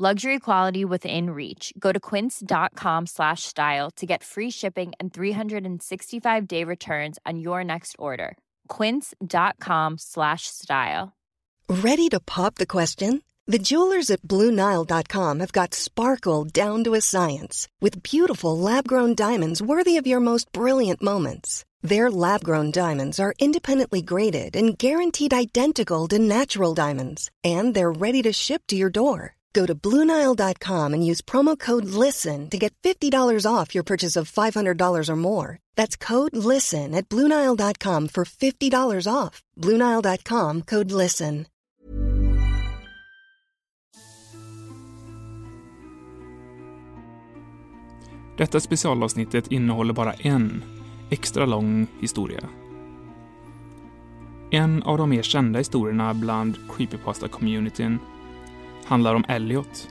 [0.00, 1.72] Luxury quality within reach.
[1.76, 7.64] Go to quince.com slash style to get free shipping and 365 day returns on your
[7.64, 8.36] next order.
[8.68, 11.16] Quince.com slash style.
[11.68, 13.22] Ready to pop the question?
[13.48, 19.16] The jewelers at BlueNile.com have got sparkle down to a science with beautiful lab grown
[19.16, 21.64] diamonds worthy of your most brilliant moments.
[21.82, 28.00] Their lab grown diamonds are independently graded and guaranteed identical to natural diamonds, and they're
[28.06, 29.34] ready to ship to your door.
[29.58, 34.30] Go to Bluenile.com and use promo code LISTEN to get $50 off your purchase of
[34.30, 35.58] $500 or more.
[35.76, 39.42] That's code LISTEN at Bluenile.com for $50 off.
[39.56, 41.46] Bluenile.com code LISTEN.
[48.38, 50.64] Detta specialavsnittet innehåller bara en
[51.10, 52.48] extra lång historia.
[54.50, 57.98] En av de mer kända historierna bland creepypasta-communityn
[58.88, 59.88] handlar om Elliot,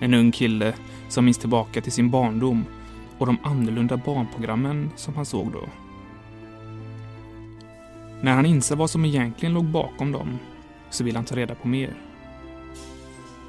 [0.00, 0.74] en ung kille
[1.08, 2.64] som minns tillbaka till sin barndom
[3.18, 5.62] och de annorlunda barnprogrammen som han såg då.
[8.22, 10.38] När han inser vad som egentligen låg bakom dem
[10.90, 11.94] så vill han ta reda på mer.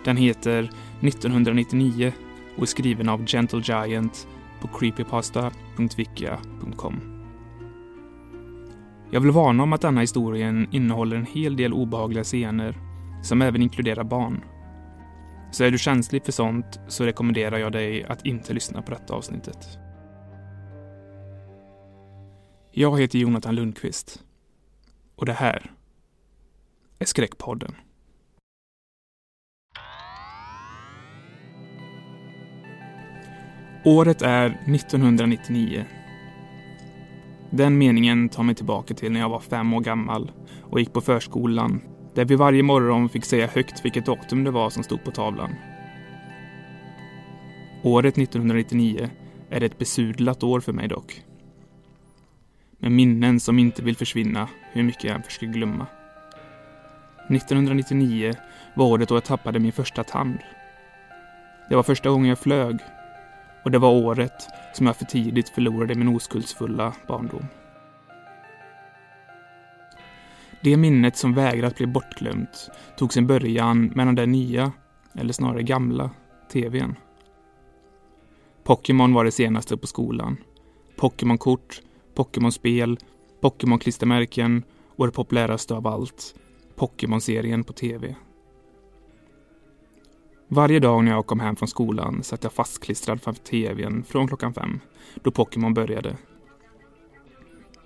[0.05, 0.69] Den heter
[1.01, 2.13] 1999
[2.55, 4.27] och är skriven av Gentle Giant
[4.61, 7.01] på creepypasta.wikia.com.
[9.11, 12.77] Jag vill varna om att denna historien innehåller en hel del obehagliga scener
[13.23, 14.43] som även inkluderar barn.
[15.51, 19.13] Så är du känslig för sånt så rekommenderar jag dig att inte lyssna på detta
[19.13, 19.79] avsnittet.
[22.71, 24.23] Jag heter Jonathan Lundqvist.
[25.15, 25.71] Och det här
[26.99, 27.75] är Skräckpodden.
[33.85, 34.45] Året är
[34.75, 35.85] 1999.
[37.49, 40.31] Den meningen tar mig tillbaka till när jag var fem år gammal
[40.63, 41.81] och gick på förskolan
[42.13, 45.55] där vi varje morgon fick säga högt vilket datum det var som stod på tavlan.
[47.83, 49.09] Året 1999
[49.49, 51.23] är ett besudlat år för mig dock.
[52.79, 55.87] Med minnen som inte vill försvinna hur mycket jag än försöker glömma.
[57.29, 58.33] 1999
[58.73, 60.37] var året då jag tappade min första tand.
[61.69, 62.79] Det var första gången jag flög
[63.63, 67.45] och det var året som jag för tidigt förlorade min oskuldsfulla barndom.
[70.63, 74.71] Det minnet som vägrat bli bortglömt tog sin början med den där nya,
[75.15, 76.09] eller snarare gamla,
[76.51, 76.95] TVn.
[78.63, 80.37] Pokémon var det senaste på skolan.
[80.95, 81.81] Pokémon-kort,
[82.15, 82.97] Pokémon-spel,
[83.41, 84.63] Pokémon-klistermärken
[84.95, 86.35] och det populäraste av allt,
[86.75, 88.15] Pokémon-serien på TV.
[90.47, 94.53] Varje dag när jag kom hem från skolan satt jag fastklistrad framför TVn från klockan
[94.53, 94.79] fem,
[95.15, 96.17] då Pokémon började.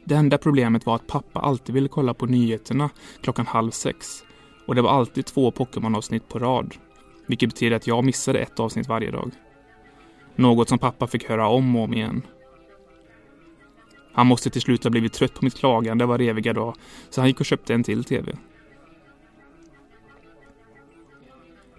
[0.08, 2.90] Det enda problemet var att pappa alltid ville kolla på nyheterna
[3.22, 4.24] klockan halv sex
[4.66, 6.76] och det var alltid två Pokémon-avsnitt på rad,
[7.28, 9.32] vilket betyder att jag missade ett avsnitt varje dag.
[10.36, 12.22] Något som pappa fick höra om och om igen.
[14.14, 16.76] Han måste till slut ha blivit trött på mitt klagande var eviga dag,
[17.10, 18.38] så han gick och köpte en till TV.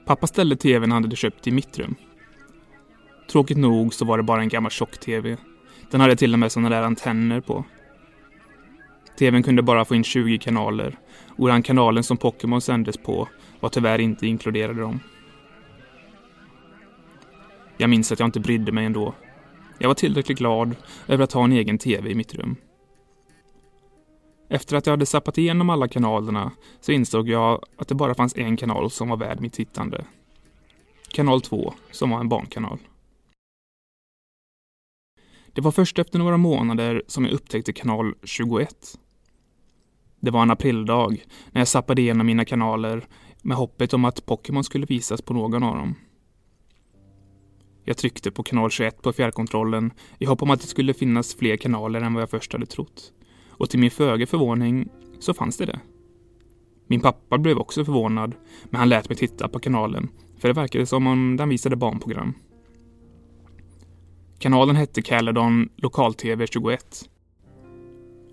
[0.05, 1.95] Pappa ställde TVn han hade köpt i mitt rum.
[3.31, 5.37] Tråkigt nog så var det bara en gammal tjock-TV.
[5.91, 7.65] Den hade till och med sådana där antenner på.
[9.19, 10.99] TVn kunde bara få in 20 kanaler
[11.37, 13.29] och den kanalen som Pokémon sändes på
[13.61, 15.01] var tyvärr inte inkluderade dem.
[17.77, 19.15] Jag minns att jag inte brydde mig ändå.
[19.79, 20.77] Jag var tillräckligt glad
[21.09, 22.57] över att ha en egen TV i mitt rum.
[24.49, 28.37] Efter att jag hade sappat igenom alla kanalerna så insåg jag att det bara fanns
[28.37, 30.05] en kanal som var värd mitt tittande.
[31.09, 32.79] Kanal 2, som var en barnkanal.
[35.53, 38.99] Det var först efter några månader som jag upptäckte kanal 21.
[40.27, 43.07] Det var en aprildag när jag sappade igenom mina kanaler
[43.43, 45.95] med hoppet om att Pokémon skulle visas på någon av dem.
[47.85, 51.57] Jag tryckte på kanal 21 på fjärrkontrollen i hopp om att det skulle finnas fler
[51.57, 53.13] kanaler än vad jag först hade trott.
[53.51, 54.89] Och till min föga förvåning
[55.19, 55.81] så fanns det det.
[56.87, 58.35] Min pappa blev också förvånad,
[58.65, 60.09] men han lät mig titta på kanalen,
[60.39, 62.35] för det verkade som om den visade barnprogram.
[64.39, 67.11] Kanalen hette Caledon Lokal-TV 21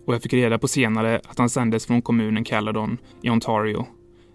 [0.06, 3.86] och jag fick reda på senare att han sändes från kommunen Caledon i Ontario,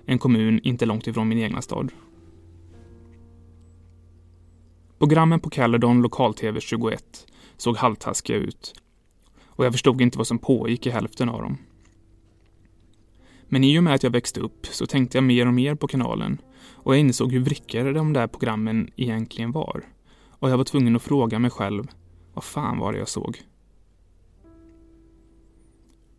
[0.07, 1.93] en kommun inte långt ifrån min egna stad.
[4.99, 7.27] Programmen på Caledon Lokal-TV 21
[7.57, 8.75] såg halvtaskiga ut.
[9.47, 11.59] Och jag förstod inte vad som pågick i hälften av dem.
[13.49, 15.89] Men i och med att jag växte upp så tänkte jag mer och mer på
[15.89, 16.41] kanalen
[16.73, 19.85] och jag insåg hur vrickade de där programmen egentligen var.
[20.29, 21.89] Och jag var tvungen att fråga mig själv,
[22.35, 23.43] vad fan var det jag såg?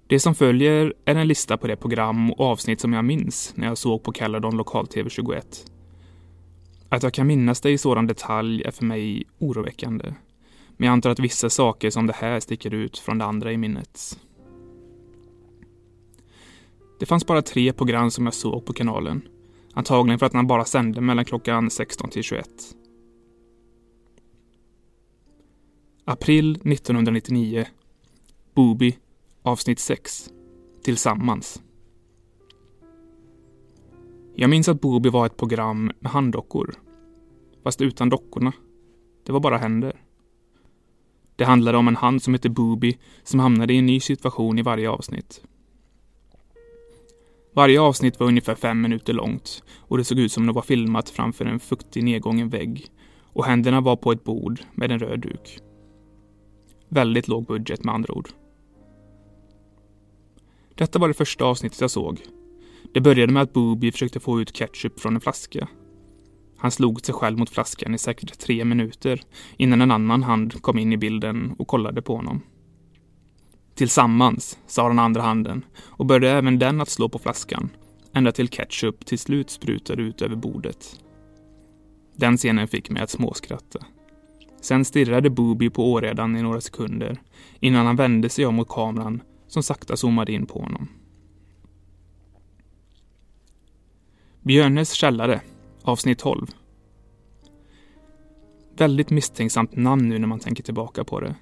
[0.10, 3.68] Det som följer är en lista på det program och avsnitt som jag minns när
[3.68, 5.72] jag såg på Caledon Lokal-TV 21.
[6.90, 10.14] Att jag kan minnas det i sådan detalj är för mig oroväckande.
[10.78, 13.58] Men jag antar att vissa saker som det här sticker ut från det andra i
[13.58, 14.20] minnet.
[17.00, 19.28] Det fanns bara tre program som jag såg på kanalen.
[19.74, 22.50] Antagligen för att man bara sände mellan klockan 16 till 21.
[26.06, 27.66] April 1999.
[28.54, 28.98] Booby,
[29.42, 30.30] avsnitt 6.
[30.84, 31.62] Tillsammans.
[34.36, 36.76] Jag minns att Booby var ett program med handdockor.
[37.64, 38.54] Fast utan dockorna.
[39.26, 40.02] Det var bara händer.
[41.36, 44.62] Det handlade om en hand som hette Booby som hamnade i en ny situation i
[44.62, 45.42] varje avsnitt.
[47.54, 51.10] Varje avsnitt var ungefär fem minuter långt och det såg ut som det var filmat
[51.10, 52.88] framför en fuktig nedgången vägg
[53.24, 55.60] och händerna var på ett bord med en röd duk.
[56.90, 58.30] Väldigt låg budget med andra ord.
[60.80, 62.22] Detta var det första avsnittet jag såg.
[62.94, 65.68] Det började med att Booby försökte få ut ketchup från en flaska.
[66.58, 69.22] Han slog sig själv mot flaskan i säkert tre minuter
[69.58, 72.42] innan en annan hand kom in i bilden och kollade på honom.
[73.76, 77.70] Tillsammans, sa den andra handen och började även den att slå på flaskan,
[78.14, 81.00] ända till ketchup till slut sprutade ut över bordet.
[82.16, 83.80] Den scenen fick mig att småskratta.
[84.62, 87.22] Sen stirrade Booby på åredan i några sekunder
[87.60, 90.88] innan han vände sig om mot kameran som sakta zoomade in på honom.
[94.42, 95.42] Björnes källare,
[95.82, 96.48] avsnitt 12.
[98.78, 101.36] Väldigt misstänksamt namn nu när man tänker tillbaka på det.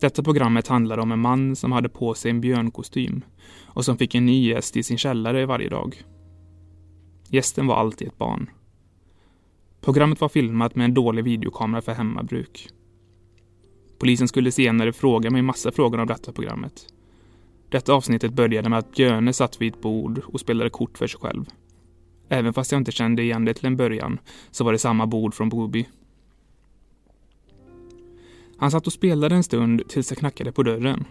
[0.00, 3.24] Detta programmet handlar om en man som hade på sig en björnkostym
[3.64, 6.02] och som fick en ny gäst i sin källare varje dag.
[7.28, 8.50] Gästen var alltid ett barn.
[9.80, 12.68] Programmet var filmat med en dålig videokamera för hemmabruk.
[14.00, 16.86] Polisen skulle senare fråga mig massa frågor om detta programmet.
[17.68, 21.20] Detta avsnittet började med att Björne satt vid ett bord och spelade kort för sig
[21.20, 21.44] själv.
[22.28, 24.18] Även fast jag inte kände igen det till en början
[24.50, 25.88] så var det samma bord från Boby.
[28.56, 31.04] Han satt och spelade en stund tills jag knackade på dörren.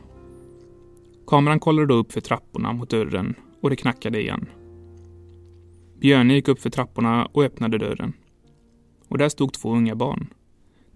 [1.28, 4.50] Kameran kollade då upp för trapporna mot dörren och det knackade igen.
[6.00, 8.14] Björne gick upp för trapporna och öppnade dörren.
[9.08, 10.34] Och där stod två unga barn.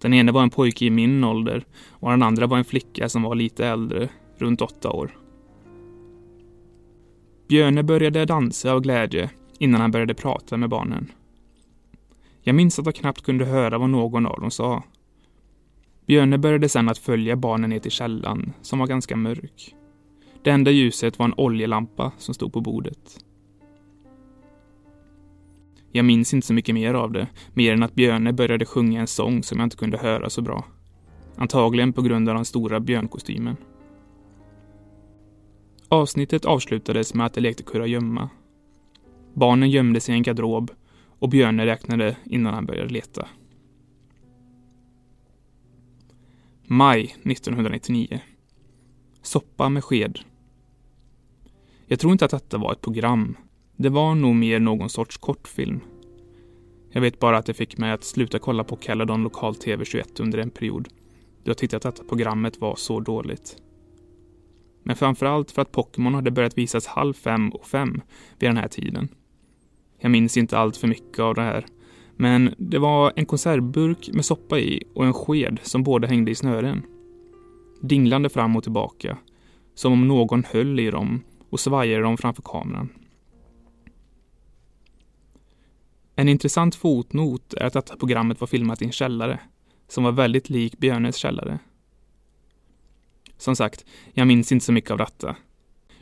[0.04, 3.22] Den ena var en pojke i min ålder och den andra var en flicka som
[3.22, 5.18] var lite äldre, runt åtta år.
[7.48, 11.12] Björne började dansa av glädje innan han började prata med barnen.
[12.42, 14.82] Jag minns att jag knappt kunde höra vad någon av dem sa.
[16.06, 19.74] Björne började sedan att följa barnen ner till källan, som var ganska mörk.
[20.42, 23.23] Det enda ljuset var en oljelampa som stod på bordet.
[25.96, 29.06] Jag minns inte så mycket mer av det, mer än att Björne började sjunga en
[29.06, 30.64] sång som jag inte kunde höra så bra.
[31.36, 33.56] Antagligen på grund av den stora björnkostymen.
[35.88, 38.30] Avsnittet avslutades med att de lekte kurragömma.
[39.34, 40.70] Barnen gömde sig i en garderob
[41.18, 43.28] och Björne räknade innan han började leta.
[46.62, 48.20] Maj 1999.
[49.22, 50.18] Soppa med sked.
[51.86, 53.36] Jag tror inte att detta var ett program.
[53.76, 55.80] Det var nog mer någon sorts kortfilm.
[56.90, 60.20] Jag vet bara att det fick mig att sluta kolla på Caledon Lokal TV 21
[60.20, 60.88] under en period
[61.44, 63.56] då jag tyckte att detta programmet var så dåligt.
[64.82, 68.00] Men framförallt för att Pokémon hade börjat visas halv fem och fem
[68.38, 69.08] vid den här tiden.
[69.98, 71.66] Jag minns inte allt för mycket av det här,
[72.16, 76.34] men det var en konservburk med soppa i och en sked som båda hängde i
[76.34, 76.82] snören.
[77.82, 79.18] Dinglande fram och tillbaka,
[79.74, 82.88] som om någon höll i dem och svajade dem framför kameran.
[86.16, 89.40] En intressant fotnot är att detta programmet var filmat i en källare,
[89.88, 91.58] som var väldigt lik Björnes källare.
[93.36, 95.36] Som sagt, jag minns inte så mycket av detta.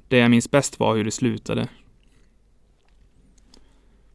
[0.08, 1.68] Det jag minns bäst var hur det slutade.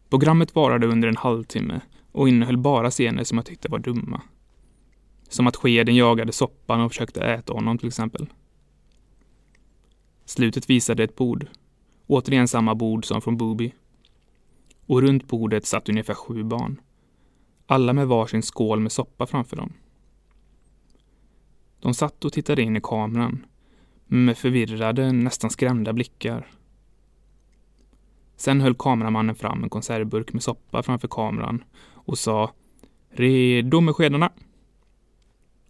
[0.10, 4.22] Programmet varade under en halvtimme och innehöll bara scener som jag tyckte var dumma.
[5.30, 8.28] Som att skeden jagade soppan och försökte äta honom till exempel.
[10.26, 11.48] Slutet visade ett bord.
[12.08, 13.74] Återigen samma bord som från Booby.
[14.88, 16.82] Och runt bordet satt ungefär sju barn.
[17.66, 19.74] Alla med varsin skål med soppa framför dem.
[21.80, 23.46] De satt och tittade in i kameran
[24.08, 26.48] med förvirrade, nästan skrämda blickar.
[28.36, 31.64] Sen höll kameramannen fram en konservburk med soppa framför kameran
[31.94, 32.52] och sa
[33.10, 34.32] ”Redo med skedarna!”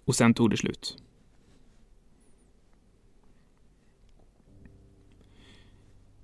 [0.05, 0.97] Och sen tog det slut.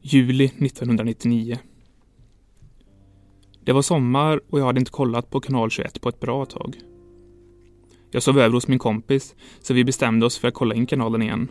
[0.02, 1.60] Juli 1999.
[3.66, 6.78] Det var sommar och jag hade inte kollat på kanal 21 på ett bra tag.
[8.12, 11.22] Jag sov över hos min kompis, så vi bestämde oss för att kolla in kanalen
[11.22, 11.48] igen.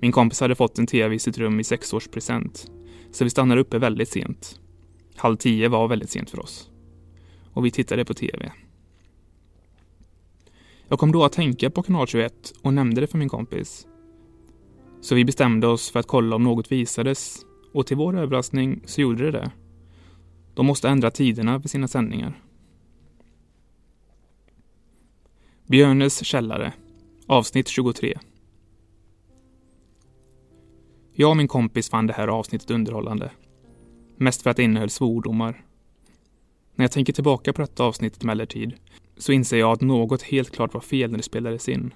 [0.00, 2.70] Min kompis hade fått en tv i sitt rum i sexårspresent,
[3.10, 4.60] så vi stannade uppe väldigt sent.
[5.16, 6.70] Halv tio var väldigt sent för oss.
[7.52, 8.52] Och vi tittade på tv.
[10.88, 13.86] Jag kom då att tänka på kanal 21 och nämnde det för min kompis.
[15.00, 17.40] Så vi bestämde oss för att kolla om något visades
[17.72, 19.50] och till vår överraskning så gjorde det det.
[20.54, 22.42] De måste ändra tiderna för sina sändningar.
[25.66, 26.72] Björnes källare,
[27.26, 28.18] avsnitt 23.
[31.12, 33.30] Jag och min kompis fann det här avsnittet underhållande.
[34.16, 35.64] Mest för att det innehöll svordomar.
[36.74, 38.74] När jag tänker tillbaka på detta avsnittet emellertid
[39.16, 41.94] så inser jag att något helt klart var fel när det spelades in.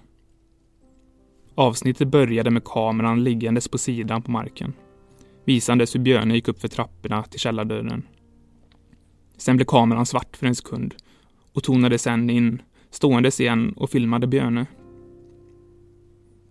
[1.54, 4.72] Avsnittet började med kameran liggandes på sidan på marken,
[5.44, 8.06] visandes hur Björne gick upp för trapporna till källardörren.
[9.36, 10.94] Sen blev kameran svart för en sekund
[11.52, 14.66] och tonade sen in, ståendes igen och filmade Björne.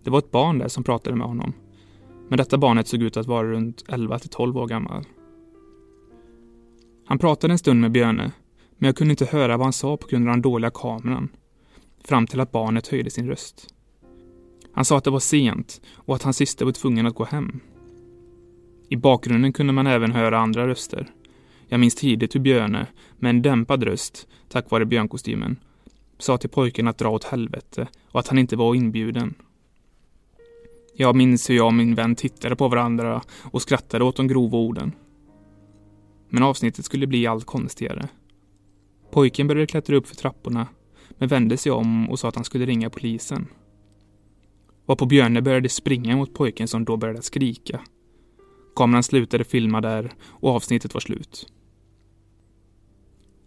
[0.04, 1.52] Det var ett barn där som pratade med honom,
[2.28, 5.04] men detta barnet såg ut att vara runt 11 till 12 år gammal.
[7.06, 8.32] Han pratade en stund med Björne,
[8.78, 11.28] men jag kunde inte höra vad han sa på grund av den dåliga kameran,
[12.04, 13.74] fram till att barnet höjde sin röst.
[14.72, 17.60] Han sa att det var sent och att hans syster var tvungen att gå hem.
[18.88, 21.10] I bakgrunden kunde man även höra andra röster.
[21.68, 22.86] Jag minns tidigt hur Björne,
[23.18, 25.56] med en dämpad röst, tack vare björnkostymen,
[26.18, 29.34] sa till pojken att dra åt helvete och att han inte var inbjuden.
[30.94, 34.58] Jag minns hur jag och min vän tittade på varandra och skrattade åt de grova
[34.58, 34.92] orden.
[36.28, 38.08] Men avsnittet skulle bli allt konstigare.
[39.10, 40.66] Pojken började klättra upp för trapporna,
[41.18, 43.46] men vände sig om och sa att han skulle ringa polisen.
[44.86, 47.80] Varpå Björne började springa mot pojken som då började skrika.
[48.76, 51.52] Kameran slutade filma där och avsnittet var slut.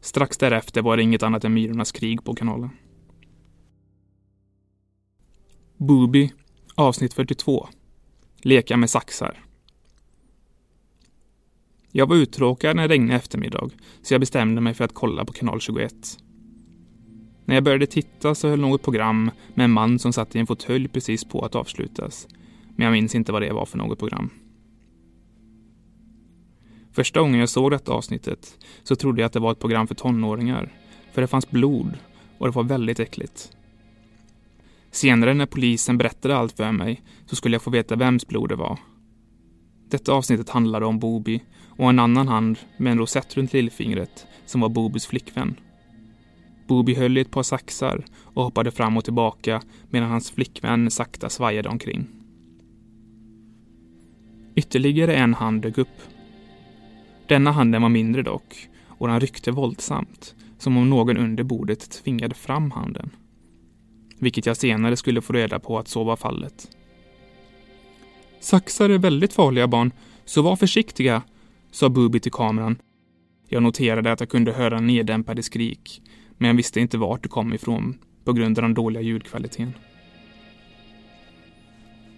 [0.02, 2.70] Strax därefter var det inget annat än Myrornas krig på kanalen.
[5.78, 6.32] Booby,
[6.76, 7.68] avsnitt 42.
[8.42, 9.44] Leka med saxar.
[11.92, 13.70] Jag var uttråkad när det regnade eftermiddag,
[14.02, 15.94] så jag bestämde mig för att kolla på kanal 21.
[17.46, 20.48] När jag började titta så höll något program med en man som satt i en
[20.48, 22.28] fåtölj precis på att avslutas.
[22.76, 24.30] Men jag minns inte vad det var för något program.
[27.00, 29.96] Första gången jag såg detta avsnittet så trodde jag att det var ett program för
[29.96, 30.74] tonåringar.
[31.12, 31.98] För det fanns blod
[32.38, 33.52] och det var väldigt äckligt.
[34.92, 38.56] Senare när polisen berättade allt för mig så skulle jag få veta vems blod det
[38.56, 38.80] var.
[39.90, 41.44] Detta avsnittet handlade om Bobi
[41.78, 45.60] och en annan hand med en rosett runt lillfingret som var Bobis flickvän.
[46.68, 51.30] Bobi höll i ett par saxar och hoppade fram och tillbaka medan hans flickvän sakta
[51.30, 52.08] svajade omkring.
[54.56, 56.19] Ytterligare en hand dök upp.
[57.30, 62.36] Denna handen var mindre dock och den ryckte våldsamt, som om någon under bordet tvingade
[62.36, 63.10] fram handen.
[64.20, 66.68] Vilket jag senare skulle få reda på att så var fallet.
[68.40, 69.92] Saxar är väldigt farliga barn,
[70.26, 71.22] så var försiktiga,
[71.72, 72.76] sa Bubi till kameran.
[73.48, 76.02] Jag noterade att jag kunde höra neddämpade skrik,
[76.38, 79.74] men jag visste inte vart det kom ifrån på grund av den dåliga ljudkvaliteten.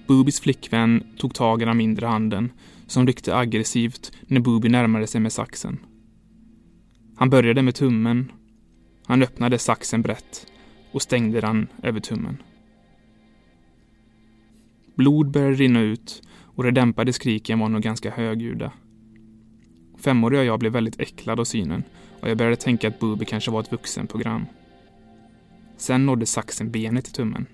[0.07, 2.51] Bubis flickvän tog tag i den mindre handen
[2.91, 5.79] som ryckte aggressivt när Booby närmade sig med saxen.
[7.15, 8.31] Han började med tummen.
[9.05, 10.47] Han öppnade saxen brett
[10.91, 12.37] och stängde den över tummen.
[14.95, 16.21] Blod började rinna ut
[16.55, 18.71] och de dämpade skriken var nog ganska högljudda.
[19.97, 21.83] Femåriga och jag blev väldigt äcklad av synen
[22.21, 24.45] och jag började tänka att Booby kanske var ett vuxenprogram.
[25.77, 27.45] Sen nådde saxen benet i tummen.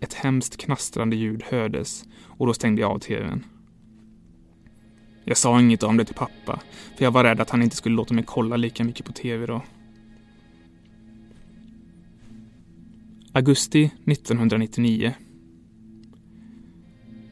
[0.00, 3.44] Ett hemskt knastrande ljud hördes och då stängde jag av tvn.
[5.28, 6.60] Jag sa inget om det till pappa,
[6.96, 9.46] för jag var rädd att han inte skulle låta mig kolla lika mycket på tv
[9.46, 9.62] då.
[13.32, 15.14] Augusti 1999.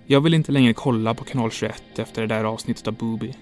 [0.07, 3.33] Jag vill inte längre kolla på kanal 21 efter det där avsnittet av Booby.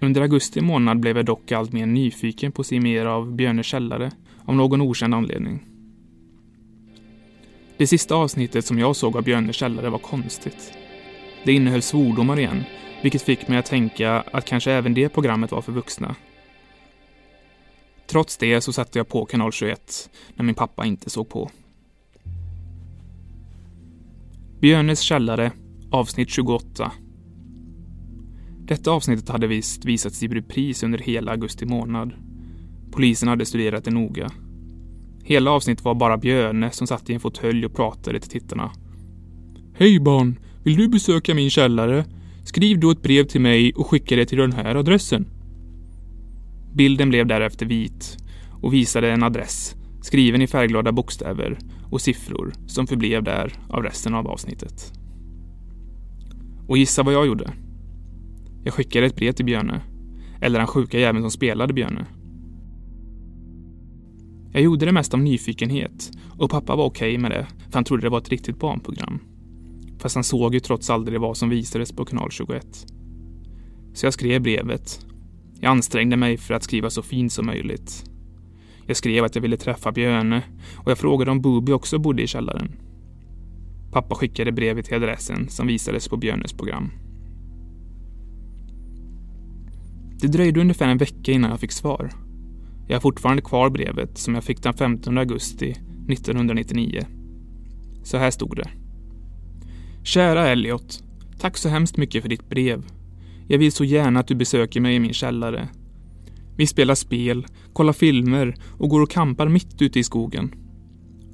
[0.00, 3.62] Under augusti månad blev jag dock allt mer nyfiken på att se mer av Björne
[3.62, 4.10] källare,
[4.44, 5.66] av någon okänd anledning.
[7.76, 10.72] Det sista avsnittet som jag såg av Björne källare var konstigt.
[11.44, 12.64] Det innehöll svordomar igen,
[13.02, 16.14] vilket fick mig att tänka att kanske även det programmet var för vuxna.
[18.06, 21.50] Trots det så satte jag på kanal 21 när min pappa inte såg på.
[24.60, 25.52] Björnes källare,
[25.90, 26.92] avsnitt 28
[28.70, 32.12] detta avsnittet hade visst visats i repris under hela augusti månad.
[32.92, 34.30] Polisen hade studerat det noga.
[35.24, 38.72] Hela avsnittet var bara Björne som satt i en fåtölj och pratade till tittarna.
[39.74, 40.38] Hej barn!
[40.62, 42.04] Vill du besöka min källare?
[42.44, 45.26] Skriv då ett brev till mig och skicka det till den här adressen.
[46.74, 48.16] Bilden blev därefter vit
[48.62, 51.58] och visade en adress skriven i färgglada bokstäver
[51.90, 54.92] och siffror som förblev där av resten av avsnittet.
[56.68, 57.52] Och gissa vad jag gjorde?
[58.64, 59.80] Jag skickade ett brev till Björne.
[60.40, 62.06] Eller den sjuka jäveln som spelade Björne.
[64.52, 67.84] Jag gjorde det mest av nyfikenhet och pappa var okej okay med det, för han
[67.84, 69.20] trodde det var ett riktigt barnprogram.
[70.00, 72.66] Fast han såg ju trots aldrig vad som visades på kanal 21.
[73.94, 75.06] Så jag skrev brevet.
[75.60, 78.04] Jag ansträngde mig för att skriva så fint som möjligt.
[78.86, 80.42] Jag skrev att jag ville träffa Björne
[80.76, 82.72] och jag frågade om Bubi också bodde i källaren.
[83.92, 86.90] Pappa skickade brevet till adressen som visades på Björnes program.
[90.20, 92.10] Det dröjde ungefär en vecka innan jag fick svar.
[92.88, 95.70] Jag har fortfarande kvar brevet som jag fick den 15 augusti
[96.08, 97.06] 1999.
[98.02, 98.70] Så här stod det.
[100.02, 101.02] Kära Elliot.
[101.38, 102.84] Tack så hemskt mycket för ditt brev.
[103.48, 105.68] Jag vill så gärna att du besöker mig i min källare.
[106.56, 110.54] Vi spelar spel, kollar filmer och går och kampar mitt ute i skogen.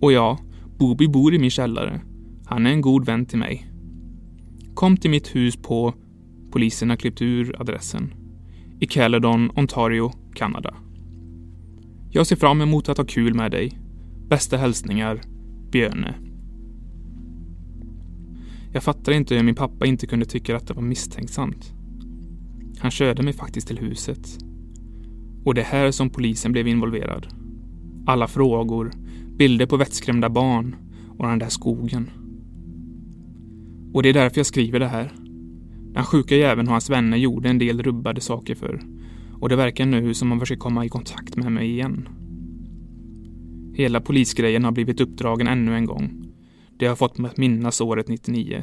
[0.00, 0.38] Och ja,
[0.78, 2.00] Bobby bor i min källare.
[2.46, 3.70] Han är en god vän till mig.
[4.75, 5.94] Kom till mitt hus på...
[6.52, 8.14] Polisen har klippt ur adressen.
[8.80, 10.75] I Caledon, Ontario, Kanada.
[12.11, 13.78] Jag ser fram emot att ha kul med dig.
[14.28, 15.20] Bästa hälsningar,
[15.70, 16.25] Björne.
[18.76, 21.75] Jag fattar inte hur min pappa inte kunde tycka att det var misstänksamt.
[22.78, 24.38] Han körde mig faktiskt till huset.
[25.45, 27.26] Och det är här som polisen blev involverad.
[28.06, 28.92] Alla frågor,
[29.38, 30.76] bilder på vettskrämda barn
[31.18, 32.11] och den där skogen.
[33.92, 35.12] Och det är därför jag skriver det här.
[35.92, 38.83] Den sjuka jäveln och hans vänner gjorde en del rubbade saker för
[39.33, 42.09] och det verkar nu som han försöker komma i kontakt med mig igen.
[43.75, 46.25] Hela polisgrejen har blivit uppdragen ännu en gång.
[46.78, 48.62] Det har fått mig att minnas året 99.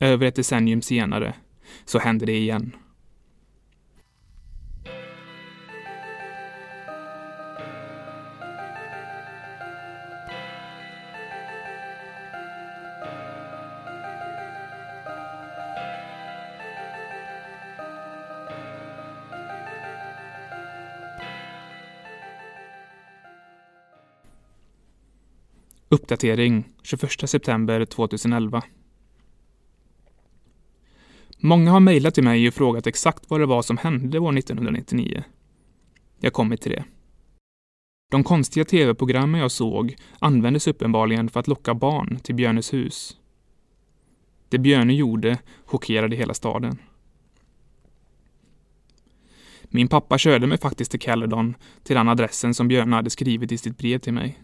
[0.00, 1.34] Över ett decennium senare
[1.84, 2.76] så hände det igen.
[25.90, 28.62] Uppdatering 21 september 2011.
[31.38, 35.24] Många har mejlat till mig och frågat exakt vad det var som hände år 1999.
[36.20, 36.84] Jag kommer till det.
[38.10, 43.16] De konstiga tv-programmen jag såg användes uppenbarligen för att locka barn till Björnes hus.
[44.48, 46.78] Det Björne gjorde chockerade hela staden.
[49.62, 53.58] Min pappa körde mig faktiskt till Caledon, till den adressen som Björne hade skrivit i
[53.58, 54.38] sitt brev till mig.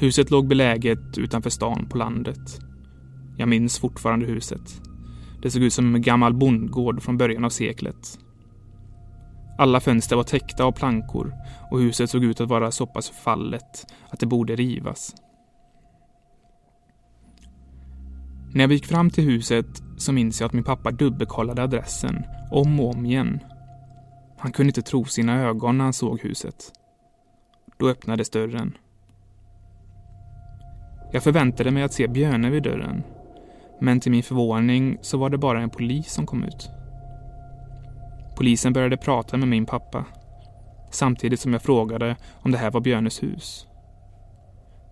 [0.00, 2.60] Huset låg beläget utanför stan på landet.
[3.36, 4.80] Jag minns fortfarande huset.
[5.42, 8.18] Det såg ut som en gammal bondgård från början av seklet.
[9.58, 11.32] Alla fönster var täckta av plankor
[11.70, 15.14] och huset såg ut att vara så pass förfallet att det borde rivas.
[18.54, 22.80] När jag gick fram till huset så minns jag att min pappa dubbelkollade adressen om
[22.80, 23.40] och om igen.
[24.38, 26.72] Han kunde inte tro sina ögon när han såg huset.
[27.76, 28.72] Då öppnades dörren.
[31.12, 33.02] Jag förväntade mig att se Björne vid dörren.
[33.80, 36.70] Men till min förvåning så var det bara en polis som kom ut.
[38.36, 40.04] Polisen började prata med min pappa.
[40.90, 43.66] Samtidigt som jag frågade om det här var Björnes hus.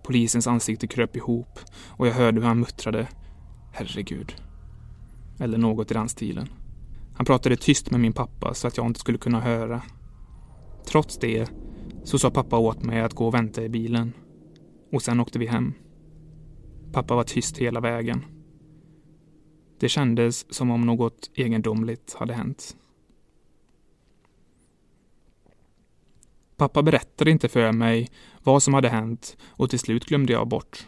[0.03, 3.07] Polisens ansikte kröp ihop och jag hörde hur han muttrade
[3.73, 4.35] Herregud.
[5.39, 6.49] Eller något i den stilen.
[7.15, 9.81] Han pratade tyst med min pappa så att jag inte skulle kunna höra.
[10.85, 11.51] Trots det
[12.03, 14.13] så sa pappa åt mig att gå och vänta i bilen.
[14.91, 15.73] Och sen åkte vi hem.
[16.91, 18.25] Pappa var tyst hela vägen.
[19.79, 22.77] Det kändes som om något egendomligt hade hänt.
[26.55, 28.09] Pappa berättade inte för mig
[28.43, 30.87] vad som hade hänt och till slut glömde jag bort.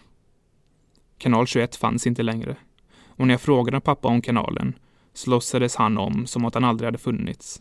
[1.18, 2.58] Kanal 21 fanns inte längre
[3.06, 4.80] och när jag frågade pappa om kanalen
[5.14, 7.60] så låtsades han om som att han aldrig hade funnits.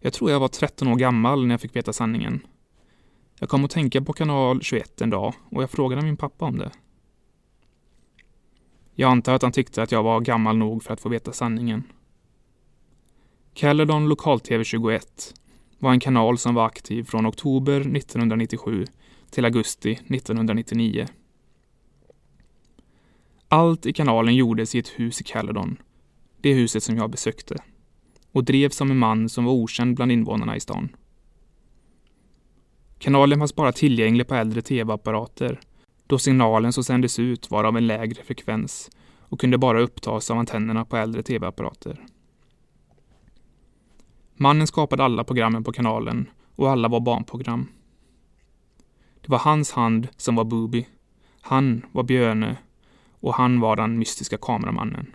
[0.00, 2.46] Jag tror jag var 13 år gammal när jag fick veta sanningen.
[3.38, 6.58] Jag kom att tänka på kanal 21 en dag och jag frågade min pappa om
[6.58, 6.70] det.
[8.94, 11.82] Jag antar att han tyckte att jag var gammal nog för att få veta sanningen.
[13.54, 15.34] Caledon Lokal-TV 21
[15.78, 18.84] var en kanal som var aktiv från oktober 1997
[19.30, 21.06] till augusti 1999.
[23.48, 25.76] Allt i kanalen gjordes i ett hus i Caledon,
[26.40, 27.56] det huset som jag besökte,
[28.32, 30.88] och drevs som en man som var okänd bland invånarna i stan.
[32.98, 35.60] Kanalen fanns bara tillgänglig på äldre tv-apparater
[36.06, 40.38] då signalen som sändes ut var av en lägre frekvens och kunde bara upptas av
[40.38, 42.06] antennerna på äldre tv-apparater.
[44.34, 47.68] Mannen skapade alla programmen på kanalen och alla var barnprogram.
[49.20, 50.86] Det var hans hand som var Booby.
[51.40, 52.56] Han var Björne
[53.20, 55.06] och han var den mystiska kameramannen.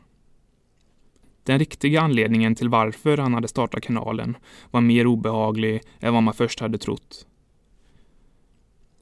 [1.44, 4.38] Den riktiga anledningen till varför han hade startat kanalen
[4.72, 7.28] var mer obehaglig än vad man först hade trott.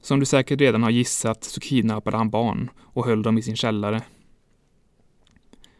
[0.01, 3.55] Som du säkert redan har gissat så kidnappade han barn och höll dem i sin
[3.55, 4.01] källare.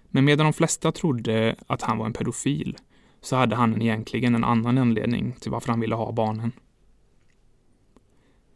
[0.09, 2.77] Men medan de flesta trodde att han var en pedofil
[3.21, 6.51] så hade han egentligen en annan anledning till varför han ville ha barnen.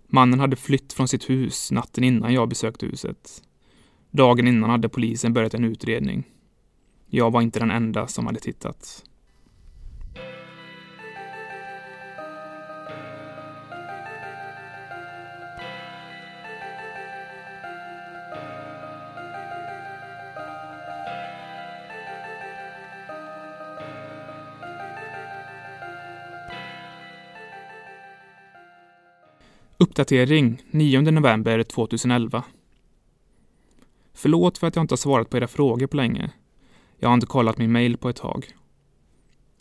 [0.07, 3.43] Mannen hade flytt från sitt hus natten innan jag besökte huset.
[4.11, 6.23] Dagen innan hade polisen börjat en utredning.
[7.07, 9.03] Jag var inte den enda som hade tittat.
[29.93, 32.43] Uppdatering 9 november 2011.
[34.13, 36.31] Förlåt för att jag inte har svarat på era frågor på länge.
[36.99, 38.47] Jag har inte kollat min mail på ett tag.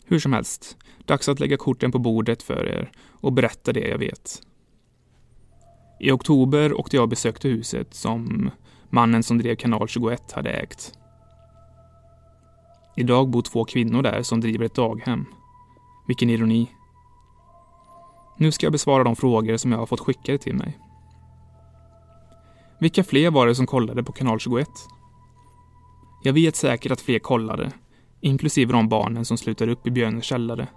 [0.05, 3.97] Hur som helst, dags att lägga korten på bordet för er och berätta det jag
[3.97, 4.41] vet.
[5.99, 8.51] I oktober åkte jag och besökte huset som
[8.89, 10.93] mannen som drev kanal 21 hade ägt.
[12.95, 15.25] Idag bor två kvinnor där som driver ett daghem.
[16.07, 16.69] Vilken ironi.
[18.37, 20.77] Nu ska jag besvara de frågor som jag har fått skickade till mig.
[22.79, 24.67] Vilka fler var det som kollade på kanal 21?
[26.23, 27.71] Jag vet säkert att fler kollade,
[28.21, 30.67] inklusive de barnen som slutade upp i Björnes källare.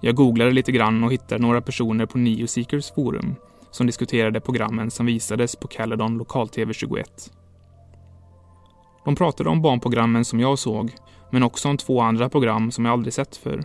[0.00, 3.34] Jag googlade lite grann och hittade några personer på Neoseekers forum
[3.70, 7.30] som diskuterade programmen som visades på Caledon lokal-tv 21.
[9.04, 10.92] De pratade om barnprogrammen som jag såg,
[11.30, 13.64] men också om två andra program som jag aldrig sett förr.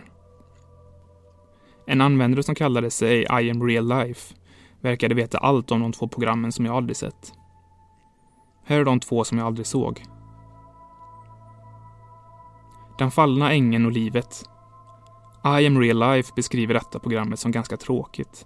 [1.90, 4.34] En användare som kallade sig I am real life
[4.80, 7.32] verkade veta allt om de två programmen som jag aldrig sett.
[8.64, 10.02] Här är de två som jag aldrig såg.
[12.98, 14.44] Den fallna ängen och livet.
[15.44, 18.44] I am real life beskriver detta programmet som ganska tråkigt.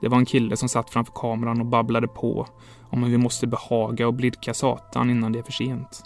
[0.00, 2.46] Det var en kille som satt framför kameran och babblade på
[2.90, 6.04] om hur vi måste behaga och blidka Satan innan det är för sent.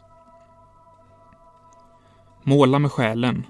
[2.43, 3.47] Måla med själen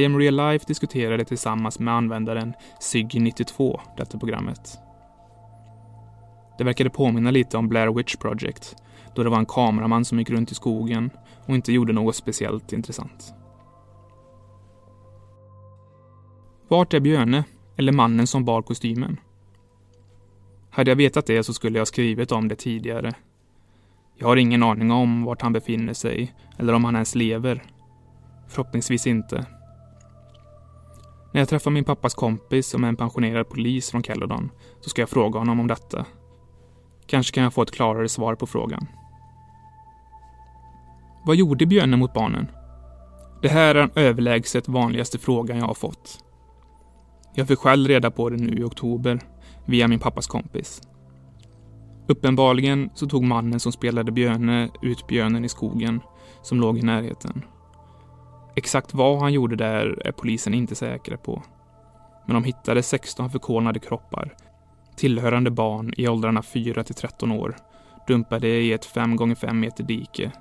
[0.00, 4.78] i am real life diskuterade tillsammans med användaren Siggy92 detta programmet.
[6.58, 8.76] Det verkade påminna lite om Blair Witch Project,
[9.14, 11.10] då det var en kameraman som gick runt i skogen
[11.46, 13.34] och inte gjorde något speciellt intressant.
[16.68, 17.44] Vart är Björne,
[17.76, 19.20] eller mannen som bar kostymen?
[20.70, 23.12] Hade jag vetat det så skulle jag skrivit om det tidigare.
[24.16, 27.62] Jag har ingen aning om vart han befinner sig, eller om han ens lever.
[28.48, 29.46] Förhoppningsvis inte.
[31.34, 35.02] När jag träffar min pappas kompis som är en pensionerad polis från Caledon så ska
[35.02, 36.06] jag fråga honom om detta.
[37.06, 38.86] Kanske kan jag få ett klarare svar på frågan.
[41.26, 42.46] Vad gjorde björnen mot barnen?
[43.42, 46.24] Det här är den överlägset vanligaste frågan jag har fått.
[47.34, 49.20] Jag fick själv reda på det nu i oktober,
[49.66, 50.82] via min pappas kompis.
[52.08, 56.00] Uppenbarligen så tog mannen som spelade Björne ut björnen i skogen,
[56.42, 57.42] som låg i närheten.
[58.56, 61.42] Exakt vad han gjorde där är polisen inte säkra på.
[62.26, 64.34] Men de hittade 16 förkolnade kroppar
[64.96, 67.56] tillhörande barn i åldrarna 4 till 13 år
[68.06, 70.32] dumpade i ett 5 gånger 5 meter dike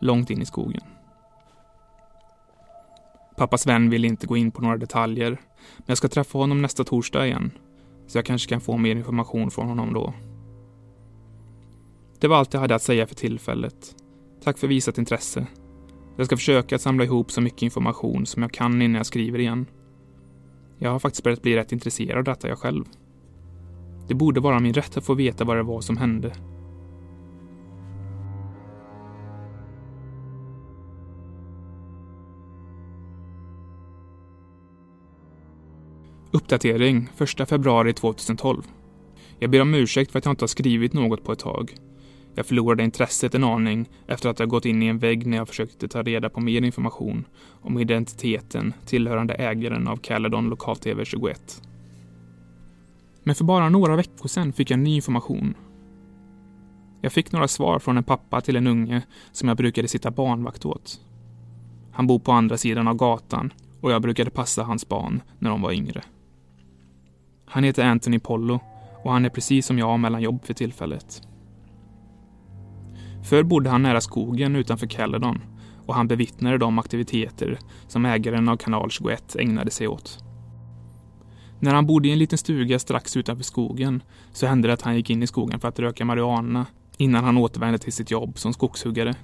[0.00, 0.82] långt in i skogen.
[3.36, 5.30] Pappas vän vill inte gå in på några detaljer,
[5.76, 7.50] men jag ska träffa honom nästa torsdag igen,
[8.06, 10.14] så jag kanske kan få mer information från honom då.
[12.20, 13.94] Det var allt jag hade att säga för tillfället.
[14.44, 15.46] Tack för visat intresse.
[16.22, 19.66] Jag ska försöka samla ihop så mycket information som jag kan innan jag skriver igen.
[20.78, 22.84] Jag har faktiskt börjat bli rätt intresserad av detta jag själv.
[24.08, 26.32] Det borde vara min rätt att få veta vad det var som hände.
[36.30, 38.62] Uppdatering 1 februari 2012.
[39.38, 41.74] Jag ber om ursäkt för att jag inte har skrivit något på ett tag.
[42.34, 45.48] Jag förlorade intresset en aning efter att jag gått in i en vägg när jag
[45.48, 47.24] försökte ta reda på mer information
[47.62, 51.62] om identiteten tillhörande ägaren av Caledon Lokal-TV 21.
[53.22, 55.54] Men för bara några veckor sedan fick jag ny information.
[57.00, 60.64] Jag fick några svar från en pappa till en unge som jag brukade sitta barnvakt
[60.64, 61.00] åt.
[61.92, 65.62] Han bor på andra sidan av gatan och jag brukade passa hans barn när de
[65.62, 66.02] var yngre.
[67.44, 68.60] Han heter Anthony Pollo
[69.02, 71.22] och han är precis som jag mellan jobb för tillfället.
[73.22, 75.42] Förr bodde han nära skogen utanför Caledon
[75.86, 77.58] och han bevittnade de aktiviteter
[77.88, 80.18] som ägaren av kanal 21 ägnade sig åt.
[81.60, 84.96] När han bodde i en liten stuga strax utanför skogen så hände det att han
[84.96, 86.66] gick in i skogen för att röka marijuana
[86.98, 89.14] innan han återvände till sitt jobb som skogshuggare.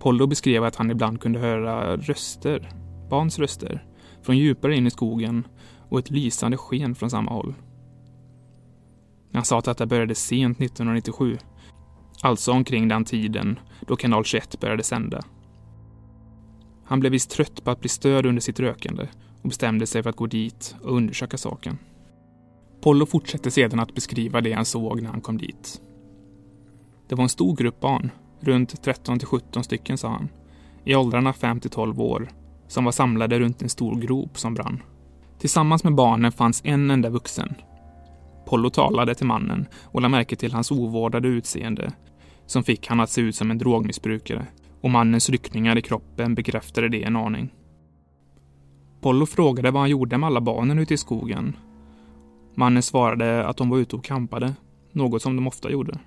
[0.00, 2.70] Pollo beskrev att han ibland kunde höra röster,
[3.10, 3.84] barns röster,
[4.22, 5.46] från djupare in i skogen
[5.88, 7.54] och ett lysande sken från samma håll.
[9.32, 11.38] Han sa att detta började sent 1997,
[12.22, 15.20] alltså omkring den tiden då kanal 21 började sända.
[16.84, 19.06] Han blev visst trött på att bli störd under sitt rökande
[19.42, 21.78] och bestämde sig för att gå dit och undersöka saken.
[22.80, 25.80] Pollo fortsatte sedan att beskriva det han såg när han kom dit.
[27.08, 30.28] Det var en stor grupp barn, runt 13 till 17 stycken sa han,
[30.84, 32.28] i åldrarna 5 till 12 år,
[32.68, 34.82] som var samlade runt en stor grop som brann.
[35.38, 37.54] Tillsammans med barnen fanns en enda vuxen.
[38.46, 41.92] Pollo talade till mannen och lade märke till hans ovårdade utseende
[42.50, 44.46] som fick han att se ut som en drogmissbrukare
[44.80, 47.54] och mannens ryckningar i kroppen bekräftade det en aning.
[49.00, 51.56] Pollo frågade vad han gjorde med alla barnen ute i skogen.
[52.54, 54.54] Mannen svarade att de var ute och kampade,
[54.92, 55.98] något som de ofta gjorde.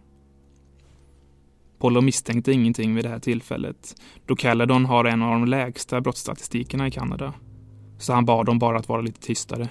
[1.79, 6.87] Pollo misstänkte ingenting vid det här tillfället, då Caledon har en av de lägsta brottsstatistikerna
[6.87, 7.33] i Kanada.
[7.97, 9.69] Så han bad dem bara att vara lite tystare.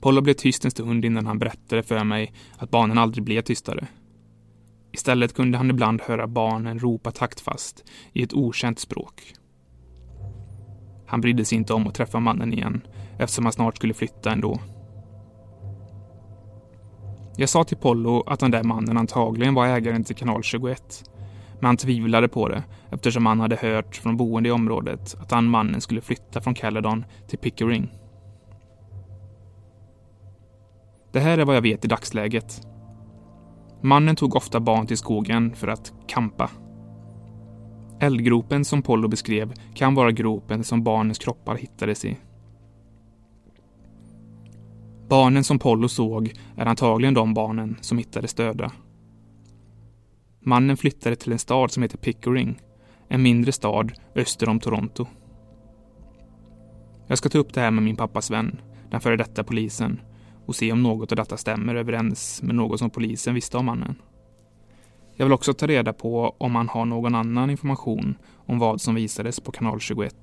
[0.00, 3.88] Pollo blev tyst en stund innan han berättade för mig att barnen aldrig blev tystare.
[4.92, 9.34] Istället kunde han ibland höra barnen ropa taktfast i ett okänt språk.
[11.06, 12.80] Han brydde sig inte om att träffa mannen igen
[13.18, 14.58] eftersom han snart skulle flytta ändå.
[17.36, 21.04] Jag sa till Pollo att den där mannen antagligen var ägaren till kanal 21.
[21.54, 25.44] Men han tvivlade på det eftersom han hade hört från boende i området att den
[25.44, 27.90] mannen skulle flytta från Caledon till Pickering.
[31.12, 32.66] Det här är vad jag vet i dagsläget.
[33.82, 36.50] Mannen tog ofta barn till skogen för att kampa.
[38.00, 42.16] Eldgropen som Pollo beskrev kan vara gropen som barnens kroppar hittades i.
[45.08, 48.72] Barnen som Pollo såg är antagligen de barnen som hittades döda.
[50.40, 52.60] Mannen flyttade till en stad som heter Pickering,
[53.08, 55.06] en mindre stad öster om Toronto.
[57.06, 60.00] Jag ska ta upp det här med min pappas vän, den före detta polisen,
[60.46, 63.94] och se om något av detta stämmer överens med något som polisen visste om mannen.
[65.14, 68.94] Jag vill också ta reda på om han har någon annan information om vad som
[68.94, 70.14] visades på kanal 21.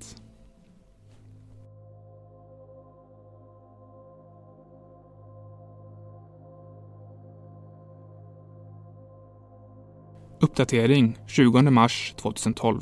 [10.40, 12.80] Uppdatering 20 mars 2012.